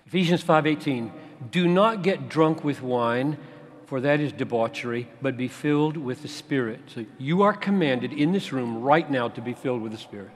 [0.06, 1.12] Ephesians 5:18
[1.52, 3.38] Do not get drunk with wine
[3.84, 6.80] for that is debauchery, but be filled with the Spirit.
[6.88, 10.32] So you are commanded in this room right now to be filled with the Spirit.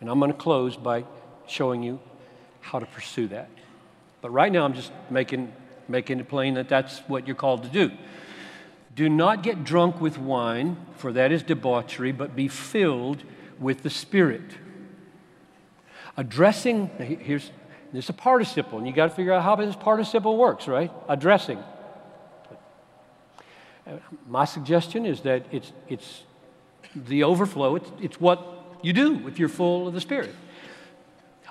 [0.00, 1.06] And I'm going to close by
[1.46, 1.98] showing you
[2.60, 3.48] how to pursue that.
[4.20, 5.52] But right now, I'm just making,
[5.88, 7.90] making it plain that that's what you're called to do.
[8.94, 13.22] Do not get drunk with wine, for that is debauchery, but be filled
[13.58, 14.42] with the Spirit.
[16.16, 17.50] Addressing, here's
[17.92, 20.92] this is a participle, and you got to figure out how this participle works, right?
[21.08, 21.58] Addressing.
[24.28, 26.22] My suggestion is that it's, it's
[26.94, 28.46] the overflow, it's, it's what
[28.82, 30.34] you do if you're full of the Spirit.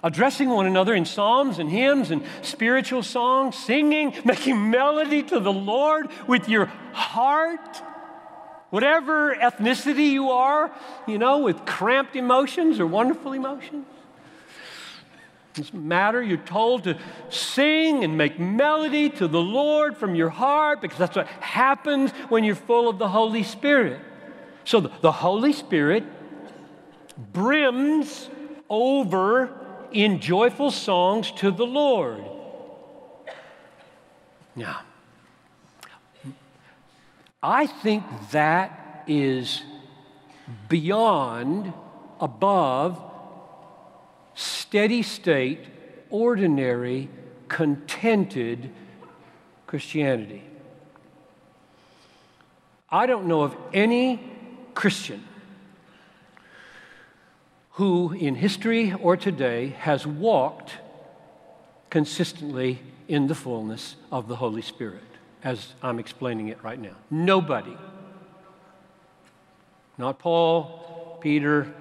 [0.03, 5.51] Addressing one another in psalms and hymns and spiritual songs, singing, making melody to the
[5.51, 7.81] Lord with your heart.
[8.69, 10.71] Whatever ethnicity you are,
[11.07, 13.85] you know, with cramped emotions or wonderful emotions
[15.59, 16.21] doesn't matter.
[16.21, 16.97] You're told to
[17.29, 22.43] sing and make melody to the Lord from your heart because that's what happens when
[22.43, 23.99] you're full of the Holy Spirit.
[24.63, 26.03] So the Holy Spirit
[27.33, 28.29] brims
[28.69, 29.49] over
[29.91, 32.23] in joyful songs to the Lord.
[34.55, 34.81] Now,
[37.41, 39.63] I think that is
[40.67, 41.73] beyond,
[42.19, 43.01] above
[44.35, 45.65] steady state,
[46.09, 47.09] ordinary,
[47.47, 48.71] contented
[49.67, 50.43] Christianity.
[52.89, 54.19] I don't know of any
[54.73, 55.23] Christian
[57.79, 60.73] who, in history or today, has walked
[61.89, 62.77] consistently
[63.07, 65.01] in the fullness of the Holy Spirit,
[65.45, 66.97] as I'm explaining it right now.
[67.09, 67.77] Nobody.
[69.97, 71.73] Not Paul, Peter,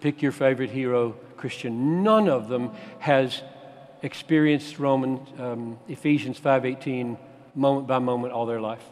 [0.00, 2.02] pick your favorite hero, Christian.
[2.02, 3.42] None of them has
[4.02, 7.16] experienced Roman um, Ephesians 5:18
[7.54, 8.84] moment by moment all their life.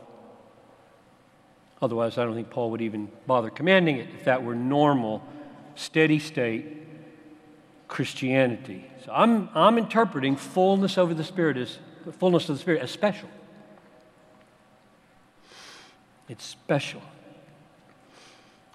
[1.82, 5.24] Otherwise, I don't think Paul would even bother commanding it if that were normal,
[5.80, 6.86] steady state
[7.88, 8.84] Christianity.
[9.04, 11.78] So I'm, I'm interpreting fullness over the Spirit as
[12.18, 13.28] fullness of the Spirit as special.
[16.28, 17.02] It's special.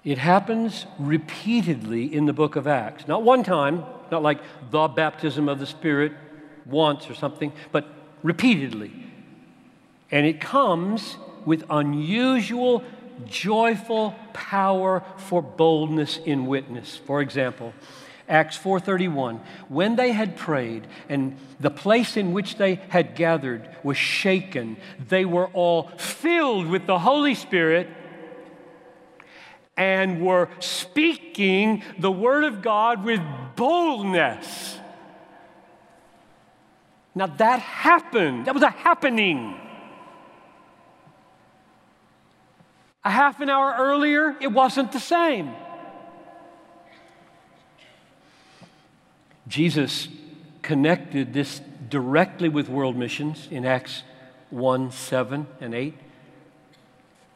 [0.04, 3.08] It happens repeatedly in the book of Acts.
[3.08, 4.40] Not one time, not like
[4.70, 6.12] the baptism of the Spirit
[6.66, 7.86] once or something, but
[8.22, 8.92] repeatedly.
[10.10, 12.84] And it comes with unusual,
[13.26, 16.96] joyful power for boldness in witness.
[16.96, 17.72] For example,
[18.28, 23.96] Acts 4:31 when they had prayed and the place in which they had gathered was
[23.96, 24.76] shaken
[25.08, 27.88] they were all filled with the Holy Spirit
[29.76, 33.20] and were speaking the word of God with
[33.54, 34.78] boldness.
[37.14, 38.46] Now that happened.
[38.46, 39.60] That was a happening.
[43.06, 45.54] A half an hour earlier, it wasn't the same.
[49.48, 50.08] Jesus
[50.60, 54.02] connected this directly with world missions in Acts
[54.50, 55.94] 1 7 and 8.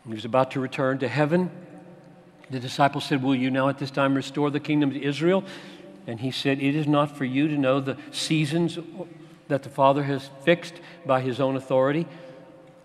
[0.06, 1.50] He was about to return to heaven
[2.50, 5.44] the disciples said, Will you now at this time restore the kingdom to Israel?
[6.06, 8.78] And he said, It is not for you to know the seasons
[9.48, 10.74] that the Father has fixed
[11.06, 12.06] by his own authority,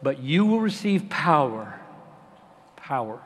[0.04, 1.80] but you will receive power,
[2.86, 3.20] power,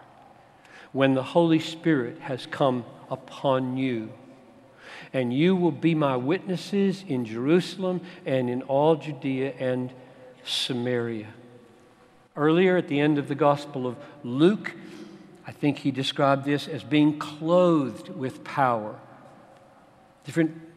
[0.93, 4.09] when the Holy Spirit has come upon you.
[5.11, 9.91] And you will be my witnesses in Jerusalem and in all Judea and
[10.45, 11.27] Samaria.
[12.35, 14.75] Earlier at the end of the Gospel of Luke,
[15.45, 18.97] I think he described this as being clothed with power.
[20.23, 20.68] Different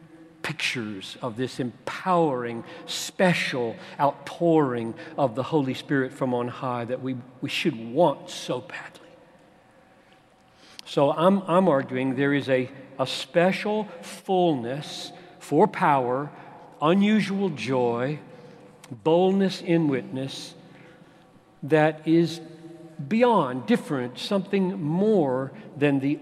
[0.43, 7.15] pictures of this empowering, special outpouring of the Holy Spirit from on high that we,
[7.41, 8.99] we should want so badly.
[10.85, 12.69] So I'm, I'm arguing there is a,
[12.99, 16.29] a special fullness for power,
[16.81, 18.19] unusual joy,
[18.91, 20.53] boldness in witness
[21.63, 22.41] that is
[23.07, 26.19] beyond, different, something more than the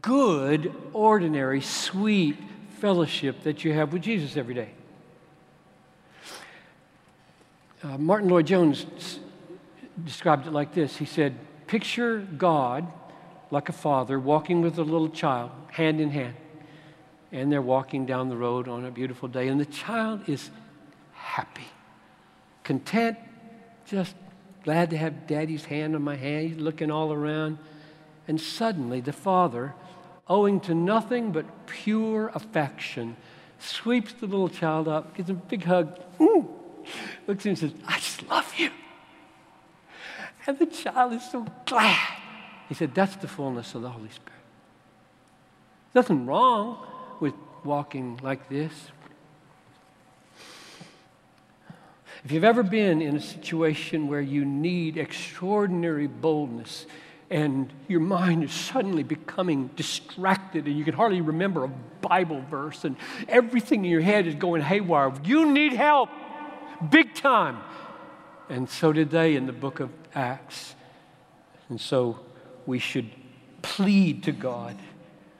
[0.00, 2.36] good, ordinary, sweet
[2.82, 4.70] fellowship that you have with Jesus every day.
[7.80, 9.20] Uh, Martyn Lloyd-Jones
[10.04, 12.92] described it like this He said, Picture God
[13.52, 16.34] like a father walking with a little child, hand in hand.
[17.30, 20.50] and they're walking down the road on a beautiful day, and the child is
[21.12, 21.68] happy,
[22.64, 23.16] content,
[23.86, 24.16] just
[24.64, 26.48] glad to have daddy's hand on my hand.
[26.48, 27.58] He's looking all around.
[28.26, 29.72] And suddenly, the father,
[30.28, 33.16] owing to nothing but pure affection,
[33.58, 35.98] sweeps the little child up, gives him a big hug,
[37.26, 38.70] looks at him and says, I just love you.
[40.46, 42.18] And the child is so glad.
[42.68, 44.32] He said, That's the fullness of the Holy Spirit.
[45.94, 46.84] Nothing wrong
[47.20, 48.72] with walking like this.
[52.24, 56.86] If you've ever been in a situation where you need extraordinary boldness
[57.32, 61.68] and your mind is suddenly becoming distracted and you can hardly remember a
[62.02, 62.94] Bible verse and
[63.26, 66.10] everything in your head is going haywire, you need help
[66.90, 67.58] big time.
[68.50, 70.74] And so did they in the book of Acts.
[71.70, 72.20] And so
[72.66, 73.10] we should
[73.62, 74.76] plead to God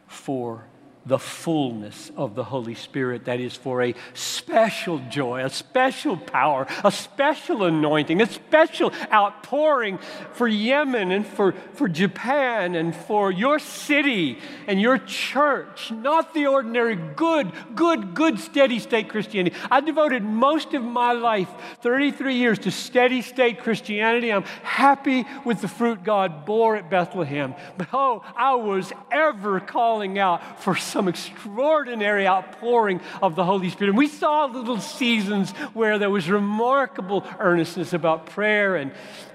[0.07, 0.65] for
[1.05, 3.25] the fullness of the Holy Spirit.
[3.25, 9.99] That is for a special joy, a special power, a special anointing, a special outpouring
[10.33, 15.91] for Yemen and for, for Japan and for your city and your church.
[15.91, 19.57] Not the ordinary good, good, good, steady state Christianity.
[19.71, 21.49] I devoted most of my life,
[21.81, 24.33] 33 years, to steady state Christianity.
[24.33, 27.55] I'm happy with the fruit God bore at Bethlehem.
[27.77, 33.91] But oh, I was ever calling out for some extraordinary outpouring of the Holy Spirit.
[33.91, 38.93] And we saw little seasons where there was remarkable earnestness about prayer and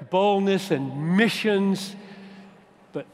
[0.09, 1.95] boldness and missions,
[2.93, 3.05] but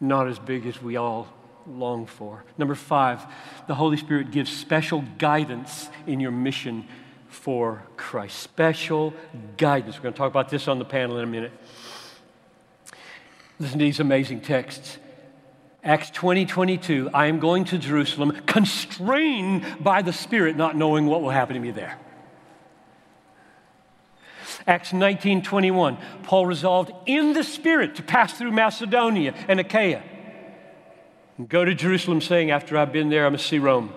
[0.00, 1.28] not as big as we all
[1.66, 2.44] long for.
[2.58, 3.24] Number five,
[3.68, 6.88] the Holy Spirit gives special guidance in your mission
[7.28, 8.38] for Christ.
[8.40, 9.14] Special
[9.56, 9.96] guidance.
[9.96, 11.52] We're going to talk about this on the panel in a minute.
[13.58, 14.98] Listen to these amazing texts.
[15.84, 21.22] Acts 20, 22, I am going to Jerusalem, constrained by the Spirit, not knowing what
[21.22, 21.98] will happen to me there.
[24.64, 30.02] Acts 19, 21, Paul resolved in the Spirit to pass through Macedonia and Achaia
[31.36, 33.92] and go to Jerusalem, saying, After I've been there, I must see Rome.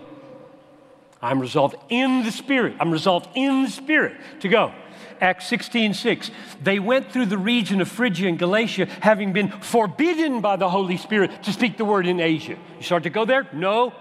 [1.21, 2.75] I'm resolved in the Spirit.
[2.79, 4.73] I'm resolved in the Spirit to go.
[5.21, 6.31] Acts 16 6.
[6.61, 10.97] They went through the region of Phrygia and Galatia, having been forbidden by the Holy
[10.97, 12.57] Spirit to speak the word in Asia.
[12.77, 13.47] You start to go there?
[13.53, 13.93] No.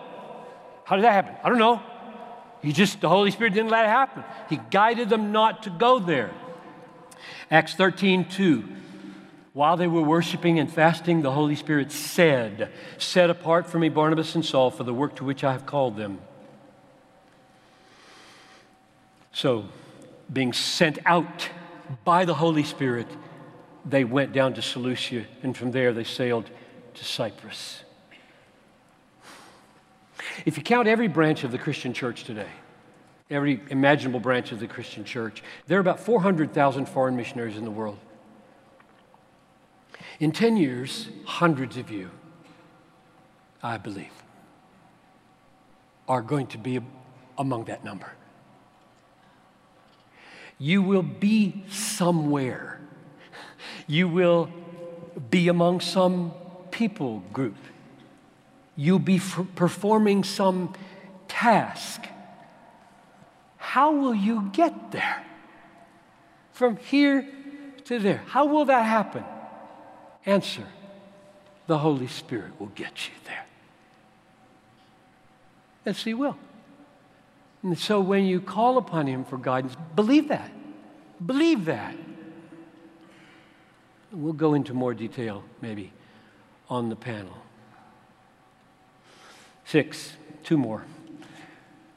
[0.84, 1.34] How did that happen?
[1.42, 1.82] I don't know.
[2.62, 4.24] He just, the Holy Spirit didn't let it happen.
[4.48, 6.30] He guided them not to go there.
[7.50, 8.64] Acts 13 2.
[9.52, 14.34] While they were worshiping and fasting, the Holy Spirit said, Set apart for me Barnabas
[14.34, 16.18] and Saul for the work to which I have called them.
[19.32, 19.66] So,
[20.34, 21.48] being sent out
[22.04, 23.06] by the Holy Spirit,
[23.84, 26.50] they went down to Seleucia, and from there they sailed
[26.94, 27.84] to Cyprus.
[30.44, 32.48] If you count every branch of the Christian church today,
[33.30, 37.70] every imaginable branch of the Christian church, there are about 400,000 foreign missionaries in the
[37.70, 37.98] world.
[40.20, 42.10] In 10 years, hundreds of you,
[43.62, 44.12] I believe,
[46.08, 46.80] are going to be
[47.38, 48.12] among that number.
[50.64, 52.80] You will be somewhere.
[53.86, 54.48] You will
[55.28, 56.32] be among some
[56.70, 57.58] people group.
[58.74, 60.72] You'll be f- performing some
[61.28, 62.06] task.
[63.58, 65.22] How will you get there?
[66.54, 67.28] From here
[67.84, 68.22] to there.
[68.28, 69.22] How will that happen?
[70.24, 70.66] Answer
[71.66, 73.44] the Holy Spirit will get you there.
[75.84, 76.38] Yes, He will.
[77.64, 80.50] And so when you call upon Him for guidance, believe that.
[81.24, 81.96] Believe that.
[84.12, 85.92] We'll go into more detail maybe
[86.68, 87.38] on the panel.
[89.64, 90.12] Six,
[90.44, 90.84] two more.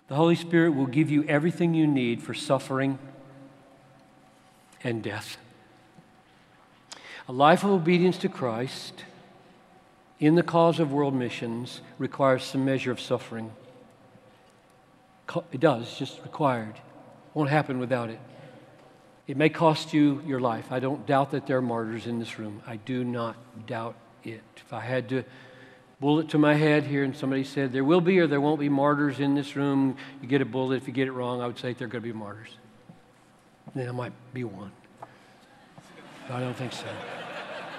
[0.08, 2.98] The Holy Spirit will give you everything you need for suffering
[4.86, 5.38] and death.
[7.28, 9.04] A life of obedience to Christ
[10.18, 13.52] in the cause of world missions requires some measure of suffering.
[15.52, 16.76] It does, it's just required.
[17.34, 18.20] Won't happen without it.
[19.28, 20.72] It may cost you your life.
[20.72, 22.62] I don't doubt that there are martyrs in this room.
[22.66, 23.36] I do not
[23.68, 24.42] doubt it.
[24.56, 25.24] If I had to
[26.00, 28.70] bullet to my head here and somebody said there will be or there won't be
[28.70, 30.78] martyrs in this room, you get a bullet.
[30.78, 32.56] If you get it wrong, I would say there are going to be martyrs.
[33.76, 34.72] Then I might be one.
[36.30, 36.86] I don't think so.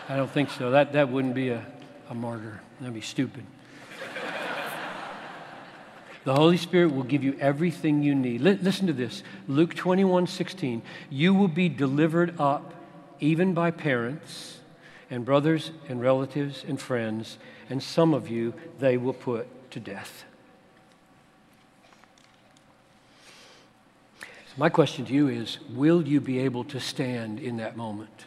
[0.08, 0.70] I don't think so.
[0.70, 1.64] That, that wouldn't be a,
[2.10, 2.60] a martyr.
[2.80, 3.44] That'd be stupid.
[6.28, 8.46] The Holy Spirit will give you everything you need.
[8.46, 10.82] L- listen to this Luke 21 16.
[11.08, 12.74] You will be delivered up,
[13.18, 14.60] even by parents
[15.08, 17.38] and brothers and relatives and friends,
[17.70, 20.24] and some of you they will put to death.
[24.20, 24.26] So
[24.58, 28.26] my question to you is Will you be able to stand in that moment?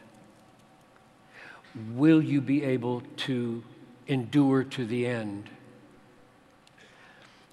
[1.92, 3.64] Will you be able to
[4.08, 5.52] endure to the end?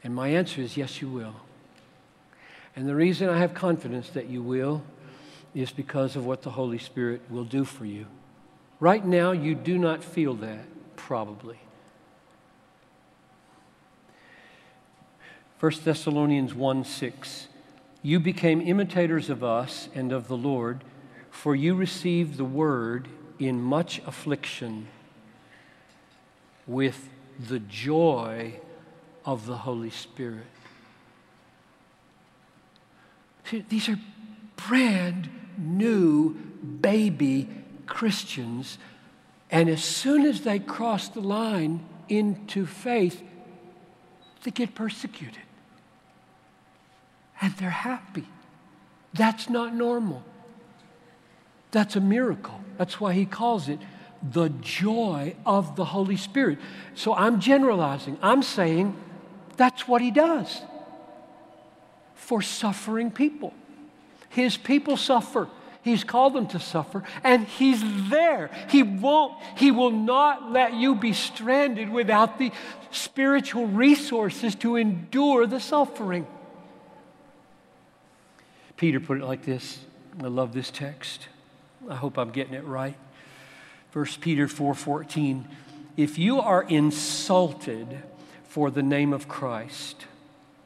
[0.02, 1.34] And my answer is yes, you will.
[2.76, 4.82] And the reason I have confidence that you will
[5.54, 8.06] is because of what the Holy Spirit will do for you.
[8.80, 11.58] Right now, you do not feel that, probably.
[15.58, 17.48] 1 Thessalonians 1 6.
[18.02, 20.84] You became imitators of us and of the Lord,
[21.30, 23.08] for you received the word
[23.40, 24.86] in much affliction
[26.68, 27.08] with
[27.40, 28.60] the joy
[29.28, 30.46] of the Holy Spirit.
[33.68, 33.98] These are
[34.56, 36.32] brand new
[36.80, 37.46] baby
[37.84, 38.78] Christians,
[39.50, 43.22] and as soon as they cross the line into faith,
[44.44, 45.42] they get persecuted.
[47.42, 48.26] And they're happy.
[49.12, 50.22] That's not normal.
[51.70, 52.60] That's a miracle.
[52.78, 53.78] That's why he calls it
[54.22, 56.58] the joy of the Holy Spirit.
[56.94, 58.16] So I'm generalizing.
[58.22, 58.96] I'm saying
[59.58, 60.62] that's what he does
[62.14, 63.52] for suffering people.
[64.30, 65.48] His people suffer.
[65.82, 68.50] He's called them to suffer, and He's there.
[68.68, 72.52] He won't, He will not let you be stranded without the
[72.90, 76.26] spiritual resources to endure the suffering.
[78.76, 79.78] Peter put it like this.
[80.22, 81.28] I love this text.
[81.88, 82.96] I hope I'm getting it right.
[83.92, 85.44] 1 Peter 4:14.
[85.96, 88.02] If you are insulted
[88.48, 90.06] for the name of Christ.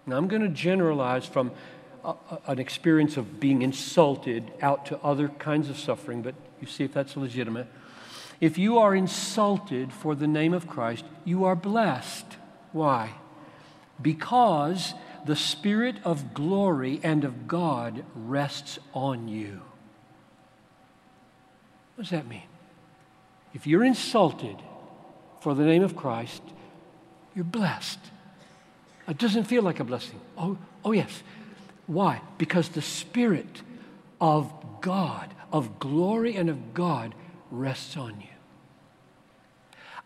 [0.06, 1.52] Now I'm going to generalize from
[2.04, 2.14] a,
[2.46, 6.94] an experience of being insulted out to other kinds of suffering, but you see if
[6.94, 7.66] that's legitimate.
[8.40, 12.26] If you are insulted for the name of Christ, you are blessed.
[12.72, 13.14] Why?
[14.00, 14.94] Because
[15.26, 19.60] the Spirit of glory and of God rests on you.
[21.94, 22.42] What does that mean?
[23.54, 24.56] If you're insulted
[25.40, 26.42] for the name of Christ,
[27.34, 27.98] you're blessed.
[29.08, 30.20] It doesn't feel like a blessing.
[30.38, 31.22] Oh, oh yes.
[31.86, 32.20] Why?
[32.38, 33.62] Because the Spirit
[34.20, 37.14] of God, of glory and of God,
[37.50, 38.26] rests on you.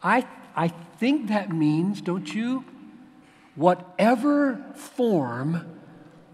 [0.03, 2.64] I, I think that means, don't you?
[3.55, 5.79] Whatever form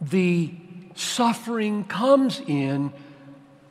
[0.01, 0.55] the
[0.95, 2.93] suffering comes in,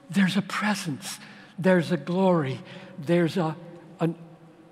[0.10, 1.20] there's a presence,
[1.58, 2.60] there's a glory,
[2.98, 3.56] there's a,
[4.00, 4.16] an,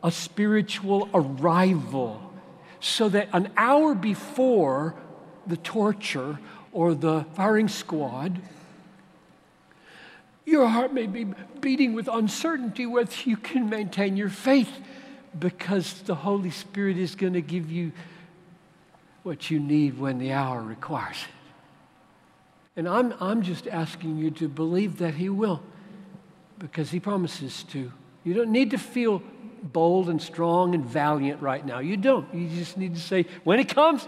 [0.03, 2.28] a spiritual arrival.
[2.79, 4.95] So that an hour before
[5.45, 6.39] the torture
[6.71, 8.41] or the firing squad,
[10.45, 11.27] your heart may be
[11.61, 14.71] beating with uncertainty whether you can maintain your faith
[15.37, 17.91] because the Holy Spirit is going to give you
[19.23, 22.79] what you need when the hour requires it.
[22.79, 25.61] And I'm, I'm just asking you to believe that He will
[26.57, 27.91] because He promises to.
[28.23, 29.21] You don't need to feel
[29.63, 31.79] bold and strong and valiant right now.
[31.79, 32.33] You don't.
[32.33, 34.07] You just need to say, when it comes,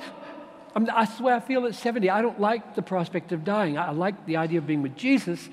[0.75, 1.05] I'm, I
[1.39, 2.09] feel at 70.
[2.09, 3.77] I don't like the prospect of dying.
[3.77, 5.49] I like the idea of being with Jesus,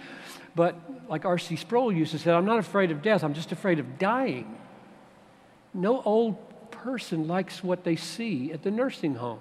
[0.55, 0.76] but
[1.09, 1.57] like R.C.
[1.57, 4.57] Sproul used to say, I'm not afraid of death, I'm just afraid of dying.
[5.74, 6.36] No old
[6.70, 9.40] person likes what they see at the nursing home.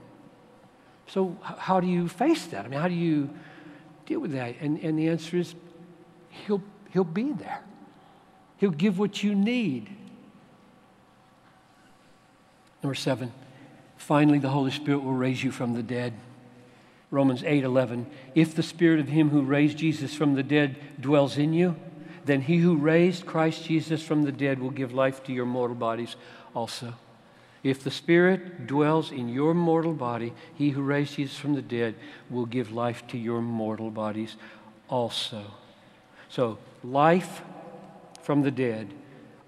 [1.08, 2.66] So, how do you face that?
[2.66, 3.30] I mean, how do you
[4.06, 4.56] deal with that?
[4.60, 5.56] And, and the answer is,
[6.30, 7.62] he'll, he'll be there.
[8.58, 9.90] He'll give what you need.
[12.84, 13.34] Number seven,
[13.98, 16.14] finally, the Holy Spirit will raise you from the dead.
[17.10, 18.06] Romans 8 11.
[18.36, 21.76] If the Spirit of Him who raised Jesus from the dead dwells in you,
[22.26, 25.76] then He who raised Christ Jesus from the dead will give life to your mortal
[25.76, 26.16] bodies
[26.54, 26.94] also.
[27.64, 31.96] If the Spirit dwells in your mortal body, He who raised Jesus from the dead
[32.30, 34.36] will give life to your mortal bodies
[34.90, 35.44] also.
[36.30, 37.42] So, life
[38.22, 38.94] from the dead,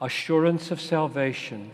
[0.01, 1.71] assurance of salvation,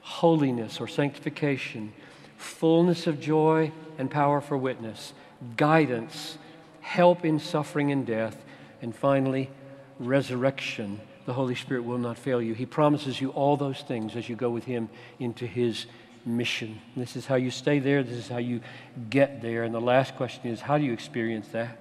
[0.00, 1.92] holiness or sanctification,
[2.36, 5.12] fullness of joy and power for witness,
[5.56, 6.38] guidance,
[6.80, 8.42] help in suffering and death,
[8.82, 9.50] and finally,
[9.98, 11.00] resurrection.
[11.26, 12.54] The Holy Spirit will not fail you.
[12.54, 14.88] He promises you all those things as you go with Him
[15.18, 15.86] into His
[16.24, 16.80] mission.
[16.96, 18.60] This is how you stay there, this is how you
[19.08, 19.62] get there.
[19.62, 21.78] And the last question is how do you experience that?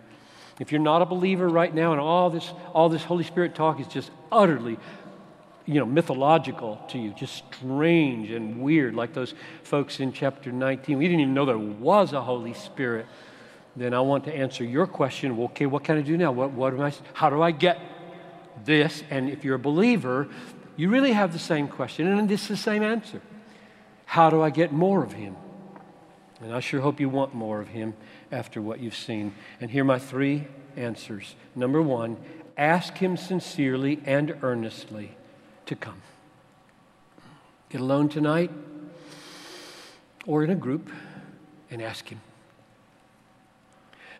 [0.59, 3.79] If you're not a believer right now and all this, all this Holy Spirit talk
[3.79, 4.77] is just utterly
[5.69, 10.97] you know, mythological to you, just strange and weird, like those folks in chapter 19.
[10.97, 13.05] We didn't even know there was a Holy Spirit.
[13.75, 15.37] Then I want to answer your question.
[15.37, 16.31] Well, okay, what can I do now?
[16.31, 17.79] What, what am I, how do I get
[18.65, 19.03] this?
[19.11, 20.27] And if you're a believer,
[20.75, 23.21] you really have the same question, and this is the same answer.
[24.05, 25.35] How do I get more of Him?
[26.41, 27.93] And I sure hope you want more of Him
[28.31, 29.35] after what you've seen.
[29.61, 31.35] And here are my three answers.
[31.55, 32.17] Number one,
[32.57, 35.15] ask Him sincerely and earnestly
[35.69, 36.01] to come.
[37.69, 38.51] Get alone tonight
[40.25, 40.91] or in a group
[41.69, 42.21] and ask Him.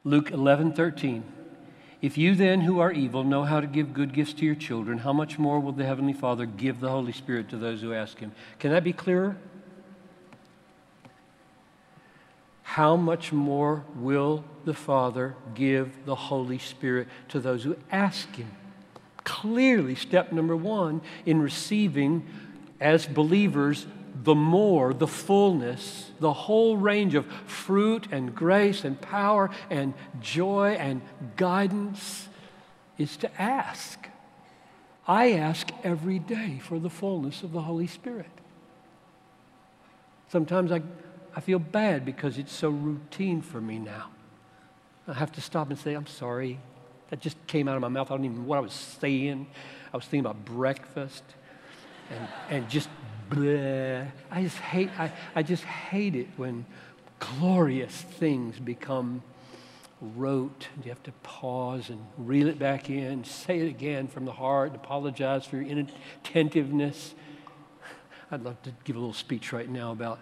[0.04, 1.24] Luke 11 13.
[2.02, 5.00] If you then, who are evil, know how to give good gifts to your children,
[5.00, 8.20] how much more will the Heavenly Father give the Holy Spirit to those who ask
[8.20, 8.32] Him?
[8.60, 9.36] Can that be clearer?
[12.62, 18.52] How much more will the Father give the Holy Spirit to those who ask Him?
[19.24, 22.26] Clearly, step number one in receiving
[22.80, 23.86] as believers
[24.24, 30.76] the more, the fullness, the whole range of fruit and grace and power and joy
[30.80, 31.02] and
[31.36, 32.28] guidance
[32.98, 34.08] is to ask.
[35.08, 38.30] I ask every day for the fullness of the Holy Spirit.
[40.28, 40.82] Sometimes I,
[41.36, 44.10] I feel bad because it's so routine for me now.
[45.08, 46.60] I have to stop and say, I'm sorry.
[47.10, 48.12] That just came out of my mouth.
[48.12, 49.48] I don't even know what I was saying.
[49.94, 51.24] I was thinking about breakfast
[52.10, 52.90] and, and just
[53.30, 54.10] bleh.
[54.30, 56.66] I just hate, I, I just hate it when
[57.20, 59.24] glorious things become
[60.02, 60.68] rote.
[60.84, 64.74] You have to pause and reel it back in, say it again from the heart,
[64.76, 67.14] apologize for your inattentiveness.
[68.32, 70.20] I'd love to give a little speech right now about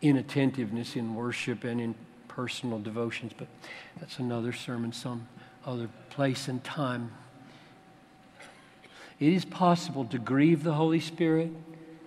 [0.00, 1.94] inattentiveness in worship and in
[2.36, 3.48] personal devotions, but
[3.98, 5.26] that's another sermon, some
[5.64, 7.10] other place and time.
[9.18, 11.50] It is possible to grieve the Holy Spirit.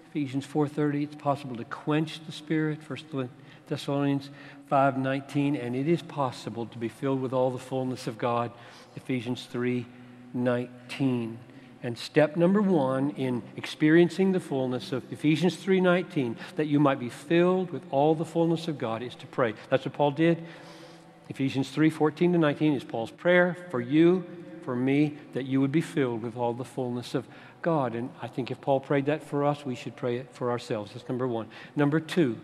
[0.07, 1.01] Ephesians 4:30.
[1.01, 2.83] It's possible to quench the Spirit.
[2.83, 3.29] 1
[3.67, 4.29] Thessalonians
[4.69, 5.55] 5:19.
[5.55, 8.51] And it is possible to be filled with all the fullness of God.
[8.95, 11.39] Ephesians 3:19.
[11.81, 17.09] And step number one in experiencing the fullness of Ephesians 3:19, that you might be
[17.09, 19.53] filled with all the fullness of God, is to pray.
[19.69, 20.43] That's what Paul did.
[21.29, 24.25] Ephesians 3:14 to 19 is Paul's prayer for you
[24.63, 27.27] for me that you would be filled with all the fullness of
[27.61, 27.95] God.
[27.95, 30.93] And I think if Paul prayed that for us, we should pray it for ourselves.
[30.93, 31.47] That's number one.
[31.75, 32.37] Number two,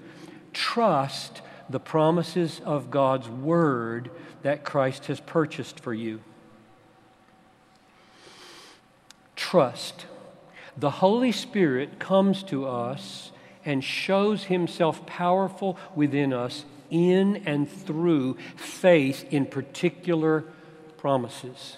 [0.54, 4.12] trust the promises of God's word
[4.44, 6.22] that Christ has purchased for you.
[9.36, 10.06] Trust.
[10.78, 13.32] The Holy Spirit comes to us
[13.64, 20.44] and shows himself powerful within us in and through faith in particular
[20.98, 21.78] promises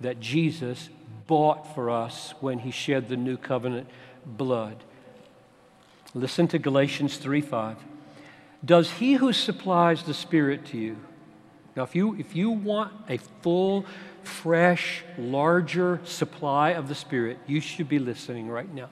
[0.00, 0.88] that Jesus
[1.26, 3.88] bought for us when he shed the new covenant
[4.26, 4.82] blood.
[6.14, 7.76] Listen to Galatians 3 5.
[8.64, 10.96] Does he who supplies the Spirit to you,
[11.76, 13.86] now if you, if you want a full,
[14.22, 18.88] fresh, larger supply of the Spirit, you should be listening right now.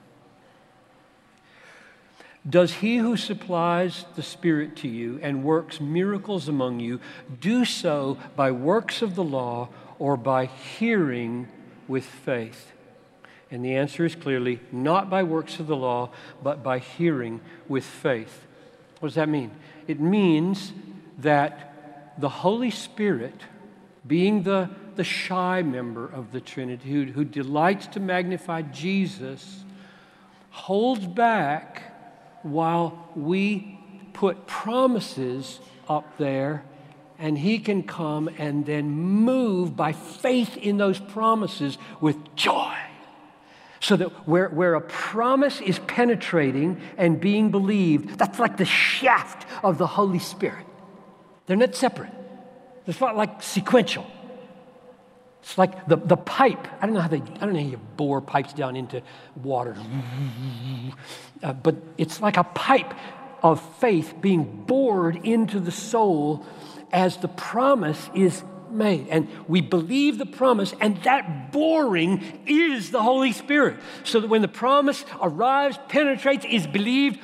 [2.49, 7.01] Does he who supplies the Spirit to you and works miracles among you
[7.41, 9.69] do so by works of the law
[9.99, 11.49] or by hearing
[11.87, 12.73] with faith?
[13.51, 16.11] And the answer is clearly not by works of the law,
[16.43, 18.47] but by hearing with faith.
[19.01, 19.51] What does that mean?
[19.87, 20.73] It means
[21.19, 23.43] that the Holy Spirit,
[24.07, 29.65] being the, the shy member of the Trinity who, who delights to magnify Jesus,
[30.51, 31.95] holds back
[32.43, 33.79] while we
[34.13, 36.65] put promises up there
[37.17, 42.77] and he can come and then move by faith in those promises with joy.
[43.79, 49.47] So that where, where a promise is penetrating and being believed, that's like the shaft
[49.63, 50.67] of the Holy Spirit.
[51.47, 52.13] They're not separate,
[52.85, 54.05] it's not like sequential.
[55.49, 56.69] It's like the, the pipe.
[56.79, 59.01] I don't know how they, I don't know how you bore pipes down into
[59.35, 59.75] water.
[61.43, 62.93] Uh, but it's like a pipe
[63.43, 66.45] of faith being bored into the soul
[66.93, 69.09] as the promise is made.
[69.09, 73.79] And we believe the promise, and that boring is the Holy Spirit.
[74.05, 77.21] So that when the promise arrives, penetrates, is believed,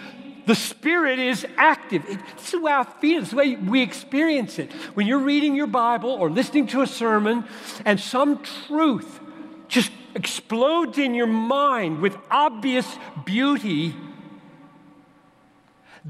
[0.47, 2.05] the Spirit is active.
[2.51, 3.23] The way I feel.
[3.23, 4.73] It's the way we experience it.
[4.95, 7.45] When you're reading your Bible or listening to a sermon,
[7.85, 9.21] and some truth
[9.69, 12.87] just explodes in your mind with obvious
[13.25, 13.95] beauty,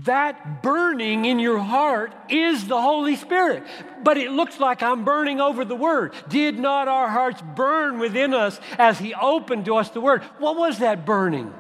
[0.03, 3.63] that burning in your heart is the Holy Spirit.
[4.03, 6.13] But it looks like I'm burning over the Word.
[6.29, 10.23] Did not our hearts burn within us as He opened to us the Word?
[10.39, 11.55] What was that burning?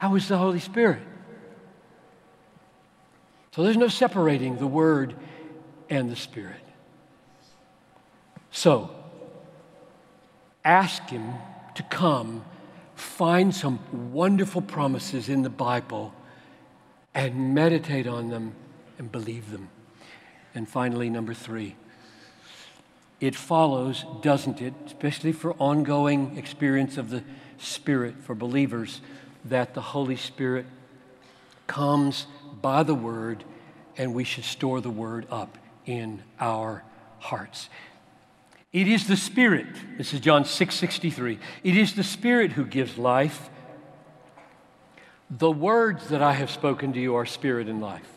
[0.00, 1.02] That was the Holy Spirit.
[3.52, 5.14] So there's no separating the Word
[5.90, 6.60] and the Spirit.
[8.50, 8.90] So,
[10.64, 11.34] ask Him
[11.74, 12.44] to come,
[12.94, 13.78] find some
[14.12, 16.14] wonderful promises in the Bible
[17.14, 18.54] and meditate on them
[18.98, 19.68] and believe them.
[20.54, 21.76] And finally, number three,
[23.20, 27.22] it follows, doesn't it, especially for ongoing experience of the
[27.58, 29.02] Spirit for believers,
[29.44, 30.66] that the Holy Spirit
[31.66, 32.26] comes
[32.60, 33.44] by the Word
[33.96, 36.82] and we should store the Word up in our
[37.18, 37.68] hearts.
[38.72, 39.66] It is the Spirit,
[39.98, 41.38] this is John 6 63.
[41.62, 43.50] It is the Spirit who gives life.
[45.30, 48.08] The words that I have spoken to you are spirit and life.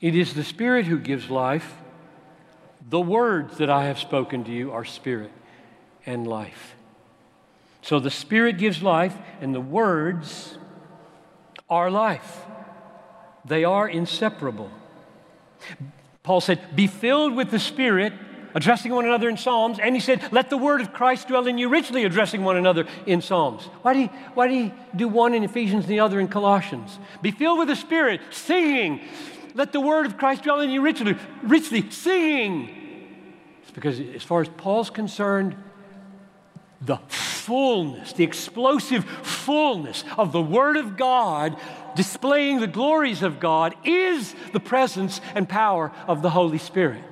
[0.00, 1.74] It is the Spirit who gives life.
[2.88, 5.30] The words that I have spoken to you are spirit
[6.06, 6.74] and life.
[7.82, 10.58] So the Spirit gives life, and the words
[11.70, 12.44] are life.
[13.44, 14.70] They are inseparable.
[16.22, 18.12] Paul said, Be filled with the Spirit,
[18.54, 19.78] addressing one another in Psalms.
[19.78, 22.86] And he said, Let the word of Christ dwell in you richly, addressing one another
[23.06, 23.64] in Psalms.
[23.82, 26.98] Why do, he, why do he do one in Ephesians and the other in Colossians?
[27.22, 29.00] Be filled with the Spirit, singing.
[29.54, 32.76] Let the word of Christ dwell in you richly, richly singing.
[33.62, 35.56] It's because, as far as Paul's concerned,
[36.80, 41.56] the fullness, the explosive fullness of the Word of God
[41.96, 47.02] displaying the glories of God is the presence and power of the Holy Spirit.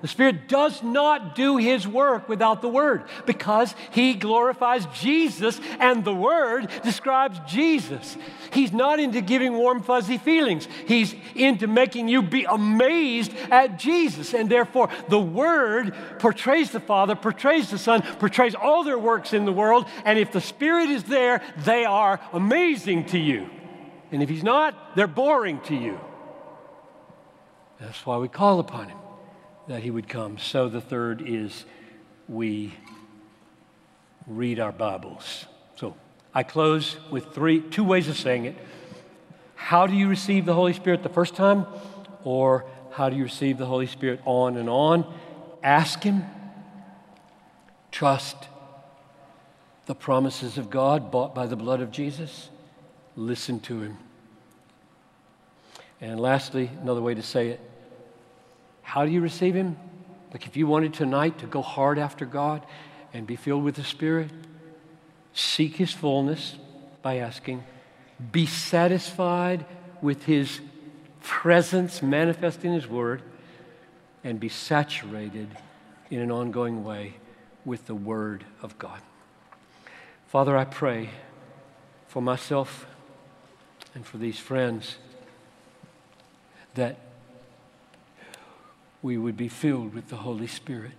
[0.00, 6.04] The Spirit does not do His work without the Word because He glorifies Jesus and
[6.04, 8.16] the Word describes Jesus.
[8.52, 10.68] He's not into giving warm, fuzzy feelings.
[10.86, 14.34] He's into making you be amazed at Jesus.
[14.34, 19.46] And therefore, the Word portrays the Father, portrays the Son, portrays all their works in
[19.46, 19.86] the world.
[20.04, 23.50] And if the Spirit is there, they are amazing to you.
[24.12, 26.00] And if He's not, they're boring to you.
[27.80, 28.98] That's why we call upon Him
[29.68, 30.38] that he would come.
[30.38, 31.64] So the third is
[32.26, 32.74] we
[34.26, 35.44] read our Bibles.
[35.76, 35.94] So
[36.34, 38.56] I close with three, two ways of saying it.
[39.54, 41.66] How do you receive the Holy Spirit the first time?
[42.24, 45.04] Or how do you receive the Holy Spirit on and on?
[45.62, 46.24] Ask Him.
[47.90, 48.36] Trust
[49.86, 52.48] the promises of God bought by the blood of Jesus.
[53.16, 53.98] Listen to Him.
[56.00, 57.67] And lastly, another way to say it
[58.88, 59.76] how do you receive Him?
[60.32, 62.64] Like if you wanted tonight to go hard after God
[63.12, 64.30] and be filled with the Spirit,
[65.34, 66.56] seek His fullness
[67.02, 67.64] by asking,
[68.32, 69.66] be satisfied
[70.00, 70.62] with His
[71.20, 73.20] presence manifest in His Word,
[74.24, 75.48] and be saturated
[76.10, 77.16] in an ongoing way
[77.66, 79.02] with the Word of God.
[80.28, 81.10] Father, I pray
[82.06, 82.86] for myself
[83.94, 84.96] and for these friends
[86.72, 86.96] that
[89.02, 90.92] we would be filled with the Holy Spirit.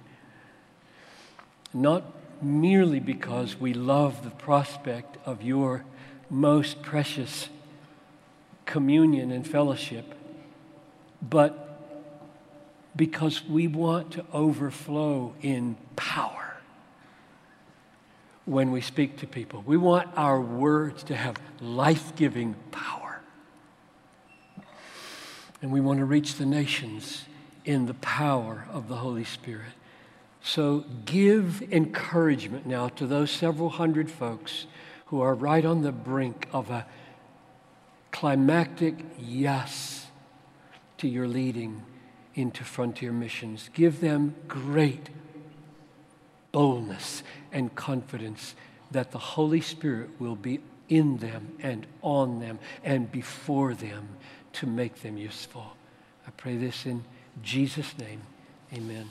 [1.74, 2.04] Not
[2.42, 5.84] merely because we love the prospect of your
[6.30, 7.50] most precious
[8.66, 10.14] communion and fellowship,
[11.22, 11.66] but
[12.96, 16.58] because we want to overflow in power
[18.46, 19.64] when we speak to people.
[19.66, 23.22] We want our words to have life giving power.
[25.62, 27.26] And we want to reach the nations
[27.70, 29.74] in the power of the Holy Spirit.
[30.42, 34.66] So give encouragement now to those several hundred folks
[35.06, 36.88] who are right on the brink of a
[38.12, 40.08] climactic yes
[40.98, 41.84] to your leading
[42.34, 43.70] into frontier missions.
[43.76, 45.12] Give them great
[46.52, 47.22] boldness
[47.52, 48.56] and confidence
[48.90, 54.10] that the Holy Spirit will be in them and on them and before them
[54.54, 55.78] to make them useful.
[56.26, 57.04] I pray this in
[57.42, 58.22] Jesus' name,
[58.74, 59.10] amen.